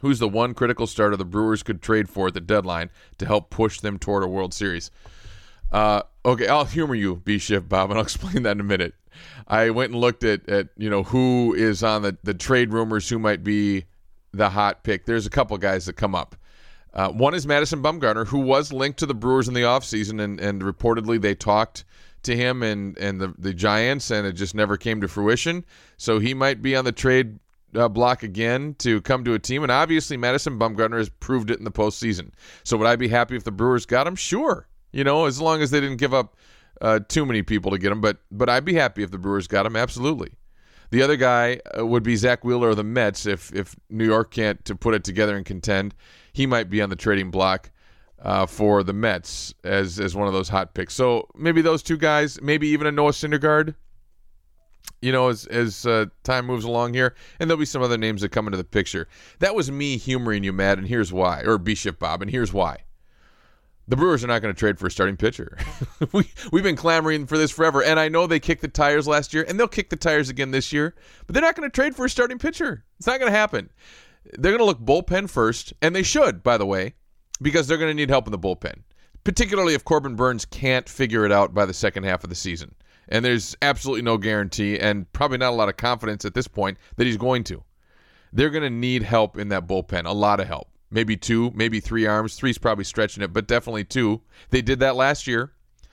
Who's 0.03 0.19
the 0.19 0.29
one 0.29 0.53
critical 0.53 0.87
starter 0.87 1.17
the 1.17 1.25
Brewers 1.25 1.63
could 1.63 1.81
trade 1.81 2.11
for 2.11 2.27
at 2.27 2.35
the 2.35 2.41
deadline 2.41 2.91
to 3.17 3.25
help 3.25 3.49
push 3.49 3.81
them 3.81 3.99
toward 3.99 4.25
a 4.25 4.27
World 4.29 4.53
Series? 4.53 4.91
Uh, 5.73 6.03
okay, 6.27 6.49
I'll 6.49 6.65
humor 6.65 6.95
you, 6.95 7.17
B 7.17 7.39
Shift 7.39 7.69
Bob, 7.69 7.91
and 7.91 7.99
I'll 7.99 8.05
explain 8.05 8.43
that 8.43 8.53
in 8.53 8.61
a 8.61 8.65
minute. 8.65 8.95
I 9.49 9.71
went 9.71 9.93
and 9.93 10.01
looked 10.01 10.25
at, 10.25 10.49
at 10.49 10.69
you 10.77 10.91
know 10.91 11.03
who 11.03 11.55
is 11.55 11.83
on 11.83 12.03
the, 12.03 12.17
the 12.23 12.35
trade 12.35 12.73
rumors, 12.73 13.09
who 13.09 13.19
might 13.19 13.43
be 13.43 13.85
the 14.33 14.51
hot 14.51 14.83
pick. 14.85 15.07
There's 15.07 15.27
a 15.27 15.31
couple 15.31 15.57
guys 15.57 15.87
that 15.87 15.95
come 15.95 16.15
up. 16.15 16.37
Uh, 16.93 17.11
one 17.11 17.35
is 17.35 17.47
Madison 17.47 17.83
Bumgarner, 17.83 18.27
who 18.27 18.39
was 18.39 18.73
linked 18.73 18.99
to 18.99 19.07
the 19.07 19.15
Brewers 19.15 19.49
in 19.49 19.55
the 19.55 19.63
offseason, 19.63 20.21
and, 20.21 20.41
and 20.41 20.63
reportedly 20.63 21.21
they 21.21 21.35
talked 21.35 21.85
to 22.23 22.35
him 22.35 22.63
and, 22.63 22.97
and 22.99 23.21
the, 23.21 23.35
the 23.39 23.53
Giants, 23.53 24.11
and 24.11 24.27
it 24.27 24.33
just 24.33 24.55
never 24.55 24.77
came 24.77 25.01
to 25.03 25.09
fruition. 25.09 25.65
So 25.99 26.19
he 26.19 26.33
might 26.35 26.63
be 26.63 26.75
on 26.75 26.85
the 26.85 26.93
trade 26.93 27.39
uh, 27.75 27.89
block 27.89 28.23
again 28.23 28.75
to 28.79 29.01
come 29.03 29.25
to 29.25 29.35
a 29.35 29.39
team. 29.39 29.63
And 29.63 29.71
obviously, 29.71 30.17
Madison 30.17 30.59
Bumgarner 30.59 30.99
has 30.99 31.09
proved 31.09 31.51
it 31.51 31.59
in 31.59 31.65
the 31.65 31.71
postseason. 31.71 32.31
So 32.65 32.77
would 32.79 32.87
I 32.87 32.97
be 32.97 33.09
happy 33.09 33.37
if 33.37 33.45
the 33.45 33.53
Brewers 33.53 33.85
got 33.85 34.07
him? 34.07 34.17
Sure. 34.17 34.67
You 34.97 35.05
know, 35.05 35.27
as 35.27 35.43
long 35.43 35.61
as 35.61 35.71
they 35.71 35.79
didn't 35.79 35.99
give 35.99 36.15
up 36.15 36.37
uh, 36.81 37.01
too 37.07 37.27
many 37.27 37.43
people 37.43 37.71
to 37.71 37.77
get 37.77 37.93
him. 37.93 38.01
But 38.01 38.17
but 38.31 38.49
I'd 38.49 38.65
be 38.65 38.73
happy 38.73 39.03
if 39.03 39.11
the 39.11 39.19
Brewers 39.19 39.47
got 39.47 39.67
him. 39.67 39.77
Absolutely. 39.77 40.33
The 40.91 41.03
other 41.03 41.17
guy 41.17 41.61
uh, 41.79 41.85
would 41.85 42.03
be 42.03 42.17
Zach 42.17 42.45
Wheeler 42.45 42.71
of 42.71 42.79
the 42.79 42.85
Mets. 42.85 43.27
If 43.27 43.55
if 43.55 43.77
New 43.91 44.07
York 44.07 44.31
can't 44.31 44.65
to 44.65 44.75
put 44.75 44.95
it 44.95 45.05
together 45.05 45.37
and 45.37 45.45
contend, 45.45 45.95
he 46.33 46.47
might 46.47 46.71
be 46.71 46.81
on 46.81 46.89
the 46.89 46.97
trading 46.97 47.31
block 47.31 47.71
uh, 48.23 48.47
for 48.47 48.83
the 48.83 48.95
Mets 48.95 49.53
as 49.65 50.01
as 50.01 50.17
one 50.17 50.29
of 50.29 50.33
those 50.33 50.49
hot 50.49 50.73
picks. 50.73 50.95
So 50.95 51.29
maybe 51.37 51.61
those 51.61 51.83
two 51.83 51.99
guys, 51.99 52.41
maybe 52.41 52.69
even 52.69 52.87
a 52.87 52.93
Noah 52.93 53.11
Syndergaard. 53.11 53.75
You 55.03 55.13
know, 55.13 55.29
as 55.29 55.45
as 55.49 55.85
uh, 55.85 56.07
time 56.25 56.47
moves 56.47 56.65
along 56.65 56.95
here, 56.95 57.15
and 57.39 57.51
there'll 57.51 57.61
be 57.61 57.67
some 57.67 57.83
other 57.83 57.99
names 57.99 58.23
that 58.23 58.31
come 58.31 58.47
into 58.47 58.57
the 58.57 58.65
picture. 58.65 59.09
That 59.41 59.55
was 59.55 59.71
me 59.71 59.99
humoring 59.99 60.43
you, 60.43 60.55
Matt, 60.55 60.79
and 60.79 60.87
here's 60.89 61.13
why, 61.13 61.43
or 61.43 61.59
Bishop 61.59 61.99
Bob, 61.99 62.23
and 62.23 62.31
here's 62.31 62.51
why. 62.51 62.79
The 63.89 63.97
Brewers 63.97 64.25
are 64.25 64.27
not 64.27 64.43
going 64.43 64.53
to 64.53 64.59
trade 64.59 64.79
for 64.79 64.87
a 64.87 64.91
starting 64.91 65.17
pitcher. 65.17 65.57
we 66.13 66.29
we've 66.51 66.65
been 66.65 66.77
clamoring 66.77 67.27
for 67.27 67.39
this 67.39 67.53
forever, 67.53 67.85
and 67.85 68.01
I 68.01 68.09
know 68.09 68.27
they 68.27 68.41
kicked 68.41 68.63
the 68.63 68.69
tires 68.69 69.07
last 69.07 69.33
year, 69.33 69.45
and 69.49 69.59
they'll 69.59 69.69
kick 69.69 69.91
the 69.91 69.97
tires 69.97 70.29
again 70.29 70.51
this 70.51 70.73
year. 70.73 70.97
But 71.27 71.35
they're 71.35 71.43
not 71.43 71.55
going 71.55 71.71
to 71.71 71.75
trade 71.75 71.95
for 71.95 72.05
a 72.05 72.11
starting 72.11 72.39
pitcher. 72.39 72.85
It's 72.99 73.07
not 73.07 73.21
going 73.21 73.31
to 73.31 73.39
happen. 73.39 73.71
They're 74.33 74.57
going 74.57 74.59
to 74.59 74.65
look 74.65 74.81
bullpen 74.81 75.31
first, 75.31 75.73
and 75.83 75.95
they 75.95 76.03
should, 76.03 76.43
by 76.43 76.59
the 76.59 76.67
way, 76.67 76.95
because 77.41 77.69
they're 77.69 77.79
going 77.79 77.91
to 77.91 77.95
need 77.95 78.11
help 78.11 78.27
in 78.27 78.33
the 78.33 78.39
bullpen, 78.39 78.83
particularly 79.23 79.75
if 79.75 79.85
Corbin 79.85 80.17
Burnes 80.17 80.45
can't 80.45 80.89
figure 80.89 81.25
it 81.25 81.31
out 81.31 81.55
by 81.55 81.65
the 81.65 81.75
second 81.75 82.03
half 82.05 82.25
of 82.25 82.31
the 82.31 82.37
season. 82.37 82.75
And 83.09 83.25
there's 83.25 83.57
absolutely 83.63 84.03
no 84.03 84.19
guarantee, 84.19 84.81
and 84.81 85.11
probably 85.13 85.39
not 85.39 85.51
a 85.53 85.57
lot 85.57 85.69
of 85.69 85.77
confidence 85.77 86.25
at 86.25 86.35
this 86.35 86.49
point 86.49 86.77
that 86.97 87.07
he's 87.07 87.17
going 87.17 87.45
to. 87.45 87.63
They're 88.33 88.51
going 88.51 88.65
to 88.65 88.71
need 88.71 89.05
help 89.05 89.39
in 89.39 89.51
that 89.51 89.69
bullpen, 89.69 90.07
a 90.07 90.13
lot 90.13 90.41
of 90.41 90.49
help 90.49 90.69
maybe 90.97 91.15
two, 91.15 91.53
maybe 91.55 91.79
three 91.79 92.07
arms. 92.07 92.37
Three's 92.37 92.57
probably 92.57 92.85
stretching 92.85 93.23
it, 93.23 93.31
but 93.31 93.47
definitely 93.47 93.85
two. 93.85 94.23
They 94.49 94.63
did 94.63 94.81
that 94.81 94.97
last 94.97 95.27
year 95.27 95.53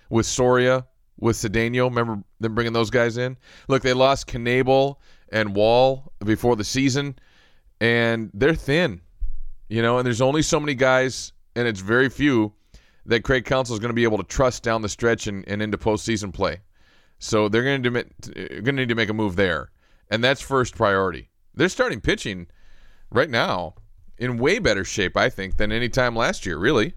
with 0.09 0.25
Soria, 0.25 0.87
with 1.19 1.35
Cedeno. 1.35 1.89
Remember 1.89 2.23
them 2.39 2.55
bringing 2.55 2.71
those 2.71 2.89
guys 2.89 3.17
in? 3.17 3.35
Look, 3.67 3.83
they 3.83 3.91
lost 3.91 4.27
Knebel 4.27 4.95
and 5.29 5.53
Wall 5.53 6.13
before 6.23 6.55
the 6.55 6.63
season, 6.63 7.19
and 7.81 8.31
they're 8.33 8.55
thin, 8.55 9.01
you 9.67 9.81
know. 9.81 9.97
And 9.97 10.05
there's 10.05 10.21
only 10.21 10.41
so 10.41 10.57
many 10.57 10.73
guys, 10.73 11.33
and 11.53 11.67
it's 11.67 11.81
very 11.81 12.07
few 12.07 12.53
that 13.05 13.25
Craig 13.25 13.43
Counsell 13.43 13.73
is 13.73 13.81
going 13.81 13.89
to 13.89 13.93
be 13.93 14.05
able 14.05 14.19
to 14.19 14.23
trust 14.23 14.63
down 14.63 14.83
the 14.83 14.89
stretch 14.89 15.27
and, 15.27 15.43
and 15.49 15.61
into 15.61 15.77
postseason 15.77 16.33
play. 16.33 16.61
So 17.19 17.49
they're 17.49 17.63
going 17.63 17.83
to 17.83 17.89
going 17.89 18.63
to 18.63 18.71
need 18.71 18.87
to 18.87 18.95
make 18.95 19.09
a 19.09 19.13
move 19.13 19.35
there, 19.35 19.69
and 20.09 20.23
that's 20.23 20.39
first 20.39 20.77
priority. 20.77 21.29
They're 21.53 21.67
starting 21.67 21.99
pitching 21.99 22.47
right 23.11 23.29
now 23.29 23.75
in 24.17 24.37
way 24.37 24.59
better 24.59 24.83
shape, 24.83 25.17
I 25.17 25.29
think, 25.29 25.57
than 25.57 25.71
any 25.71 25.89
time 25.89 26.15
last 26.15 26.45
year, 26.45 26.57
really. 26.57 26.93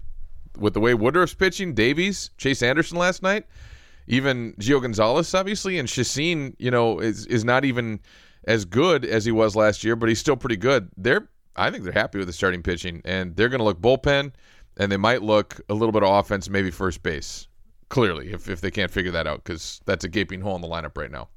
With 0.57 0.73
the 0.73 0.79
way 0.79 0.93
Woodruff's 0.93 1.35
pitching, 1.35 1.73
Davies, 1.73 2.31
Chase 2.37 2.63
Anderson 2.63 2.97
last 2.97 3.21
night, 3.21 3.45
even 4.07 4.53
Gio 4.53 4.81
Gonzalez, 4.81 5.33
obviously, 5.35 5.77
and 5.77 5.87
Chacin, 5.87 6.55
you 6.57 6.71
know, 6.71 6.99
is 6.99 7.25
is 7.27 7.43
not 7.43 7.65
even 7.65 7.99
as 8.45 8.65
good 8.65 9.05
as 9.05 9.25
he 9.25 9.31
was 9.31 9.55
last 9.55 9.83
year, 9.83 9.95
but 9.95 10.09
he's 10.09 10.19
still 10.19 10.37
pretty 10.37 10.57
good. 10.57 10.89
They're 10.97 11.27
I 11.55 11.71
think 11.71 11.83
they're 11.83 11.93
happy 11.93 12.19
with 12.19 12.27
the 12.27 12.33
starting 12.33 12.63
pitching, 12.63 13.01
and 13.03 13.35
they're 13.35 13.49
going 13.49 13.59
to 13.59 13.65
look 13.65 13.81
bullpen, 13.81 14.31
and 14.77 14.91
they 14.91 14.97
might 14.97 15.23
look 15.23 15.59
a 15.69 15.73
little 15.73 15.91
bit 15.91 16.03
of 16.03 16.09
offense, 16.09 16.49
maybe 16.49 16.71
first 16.71 17.03
base. 17.03 17.47
Clearly, 17.89 18.31
if 18.31 18.49
if 18.49 18.61
they 18.61 18.71
can't 18.71 18.91
figure 18.91 19.11
that 19.11 19.27
out, 19.27 19.43
because 19.43 19.81
that's 19.85 20.03
a 20.03 20.09
gaping 20.09 20.41
hole 20.41 20.55
in 20.55 20.61
the 20.61 20.67
lineup 20.67 20.97
right 20.97 21.11
now. 21.11 21.29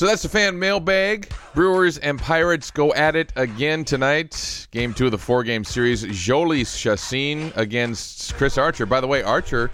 So 0.00 0.06
that's 0.06 0.22
the 0.22 0.30
fan 0.30 0.58
mailbag. 0.58 1.30
Brewers 1.54 1.98
and 1.98 2.18
Pirates 2.18 2.70
go 2.70 2.90
at 2.94 3.16
it 3.16 3.34
again 3.36 3.84
tonight. 3.84 4.66
Game 4.70 4.94
two 4.94 5.04
of 5.04 5.10
the 5.10 5.18
four 5.18 5.44
game 5.44 5.62
series. 5.62 6.06
Jhoulys 6.06 6.74
Chacin 6.74 7.52
against 7.54 8.34
Chris 8.36 8.56
Archer. 8.56 8.86
By 8.86 9.02
the 9.02 9.06
way, 9.06 9.22
Archer, 9.22 9.70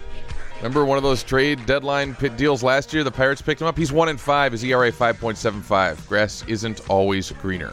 remember 0.57 0.83
one 0.83 0.97
of 0.97 1.03
those 1.05 1.23
trade 1.23 1.65
deadline 1.65 2.13
pit 2.13 2.35
deals 2.35 2.61
last 2.61 2.93
year? 2.93 3.05
The 3.05 3.11
Pirates 3.11 3.41
picked 3.41 3.61
him 3.61 3.67
up. 3.67 3.77
He's 3.77 3.93
one 3.93 4.09
in 4.09 4.17
five. 4.17 4.51
His 4.51 4.65
ERA 4.65 4.91
5.75. 4.91 6.05
Grass 6.09 6.43
isn't 6.45 6.89
always 6.89 7.31
greener. 7.31 7.71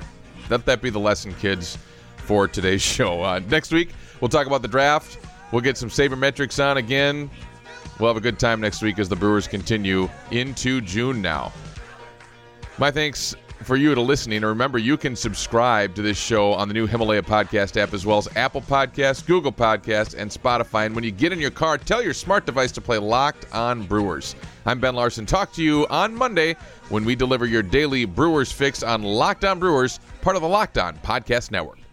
Let 0.49 0.65
that 0.67 0.81
be 0.81 0.91
the 0.91 1.01
lesson, 1.01 1.35
kids, 1.35 1.77
for 2.19 2.47
today's 2.47 2.83
show. 2.97 3.21
Uh, 3.21 3.41
next 3.49 3.73
week, 3.73 3.91
we'll 4.21 4.29
talk 4.29 4.47
about 4.47 4.63
the 4.63 4.69
draft. 4.69 5.19
We'll 5.51 5.61
get 5.61 5.77
some 5.77 5.89
sabermetrics 5.89 6.65
on 6.65 6.77
again. 6.77 7.29
We'll 7.99 8.11
have 8.11 8.17
a 8.17 8.21
good 8.21 8.39
time 8.39 8.61
next 8.61 8.81
week 8.81 9.01
as 9.01 9.09
the 9.09 9.17
Brewers 9.17 9.49
continue 9.49 10.09
into 10.31 10.81
June 10.81 11.21
now. 11.21 11.53
My 12.77 12.91
thanks 12.91 13.37
for 13.63 13.77
you 13.77 13.95
to 13.95 14.01
listening. 14.01 14.39
And 14.39 14.47
remember, 14.47 14.79
you 14.79 14.97
can 14.97 15.15
subscribe 15.15 15.95
to 15.95 16.03
this 16.03 16.19
show 16.19 16.53
on 16.53 16.67
the 16.67 16.75
new 16.75 16.87
Himalaya 16.87 17.23
podcast 17.23 17.77
app, 17.81 17.95
as 17.95 18.05
well 18.05 18.19
as 18.19 18.29
Apple 18.37 18.61
Podcasts, 18.61 19.25
Google 19.25 19.53
Podcasts, 19.53 20.15
and 20.17 20.31
Spotify. 20.31 20.87
And 20.87 20.95
when 20.95 21.05
you 21.05 21.13
get 21.13 21.33
in 21.33 21.39
your 21.39 21.53
car, 21.53 21.79
tell 21.79 22.03
your 22.03 22.15
smart 22.15 22.47
device 22.47 22.73
to 22.73 22.81
play 22.81 22.99
Locked 22.99 23.47
On 23.53 23.85
Brewers. 23.85 24.35
I'm 24.67 24.81
Ben 24.81 24.95
Larson. 24.97 25.25
Talk 25.25 25.53
to 25.55 25.63
you 25.63 25.87
on 25.89 26.15
Monday 26.15 26.57
when 26.89 27.05
we 27.05 27.15
deliver 27.15 27.47
your 27.47 27.63
daily 27.63 28.07
Brewers 28.07 28.51
fix 28.51 28.83
on 28.83 29.03
Locked 29.03 29.45
On 29.45 29.59
Brewers, 29.59 30.01
part 30.21 30.35
of 30.35 30.43
the 30.43 30.49
Locked 30.49 30.79
On 30.79 30.97
Podcast 30.99 31.51
Network. 31.51 31.84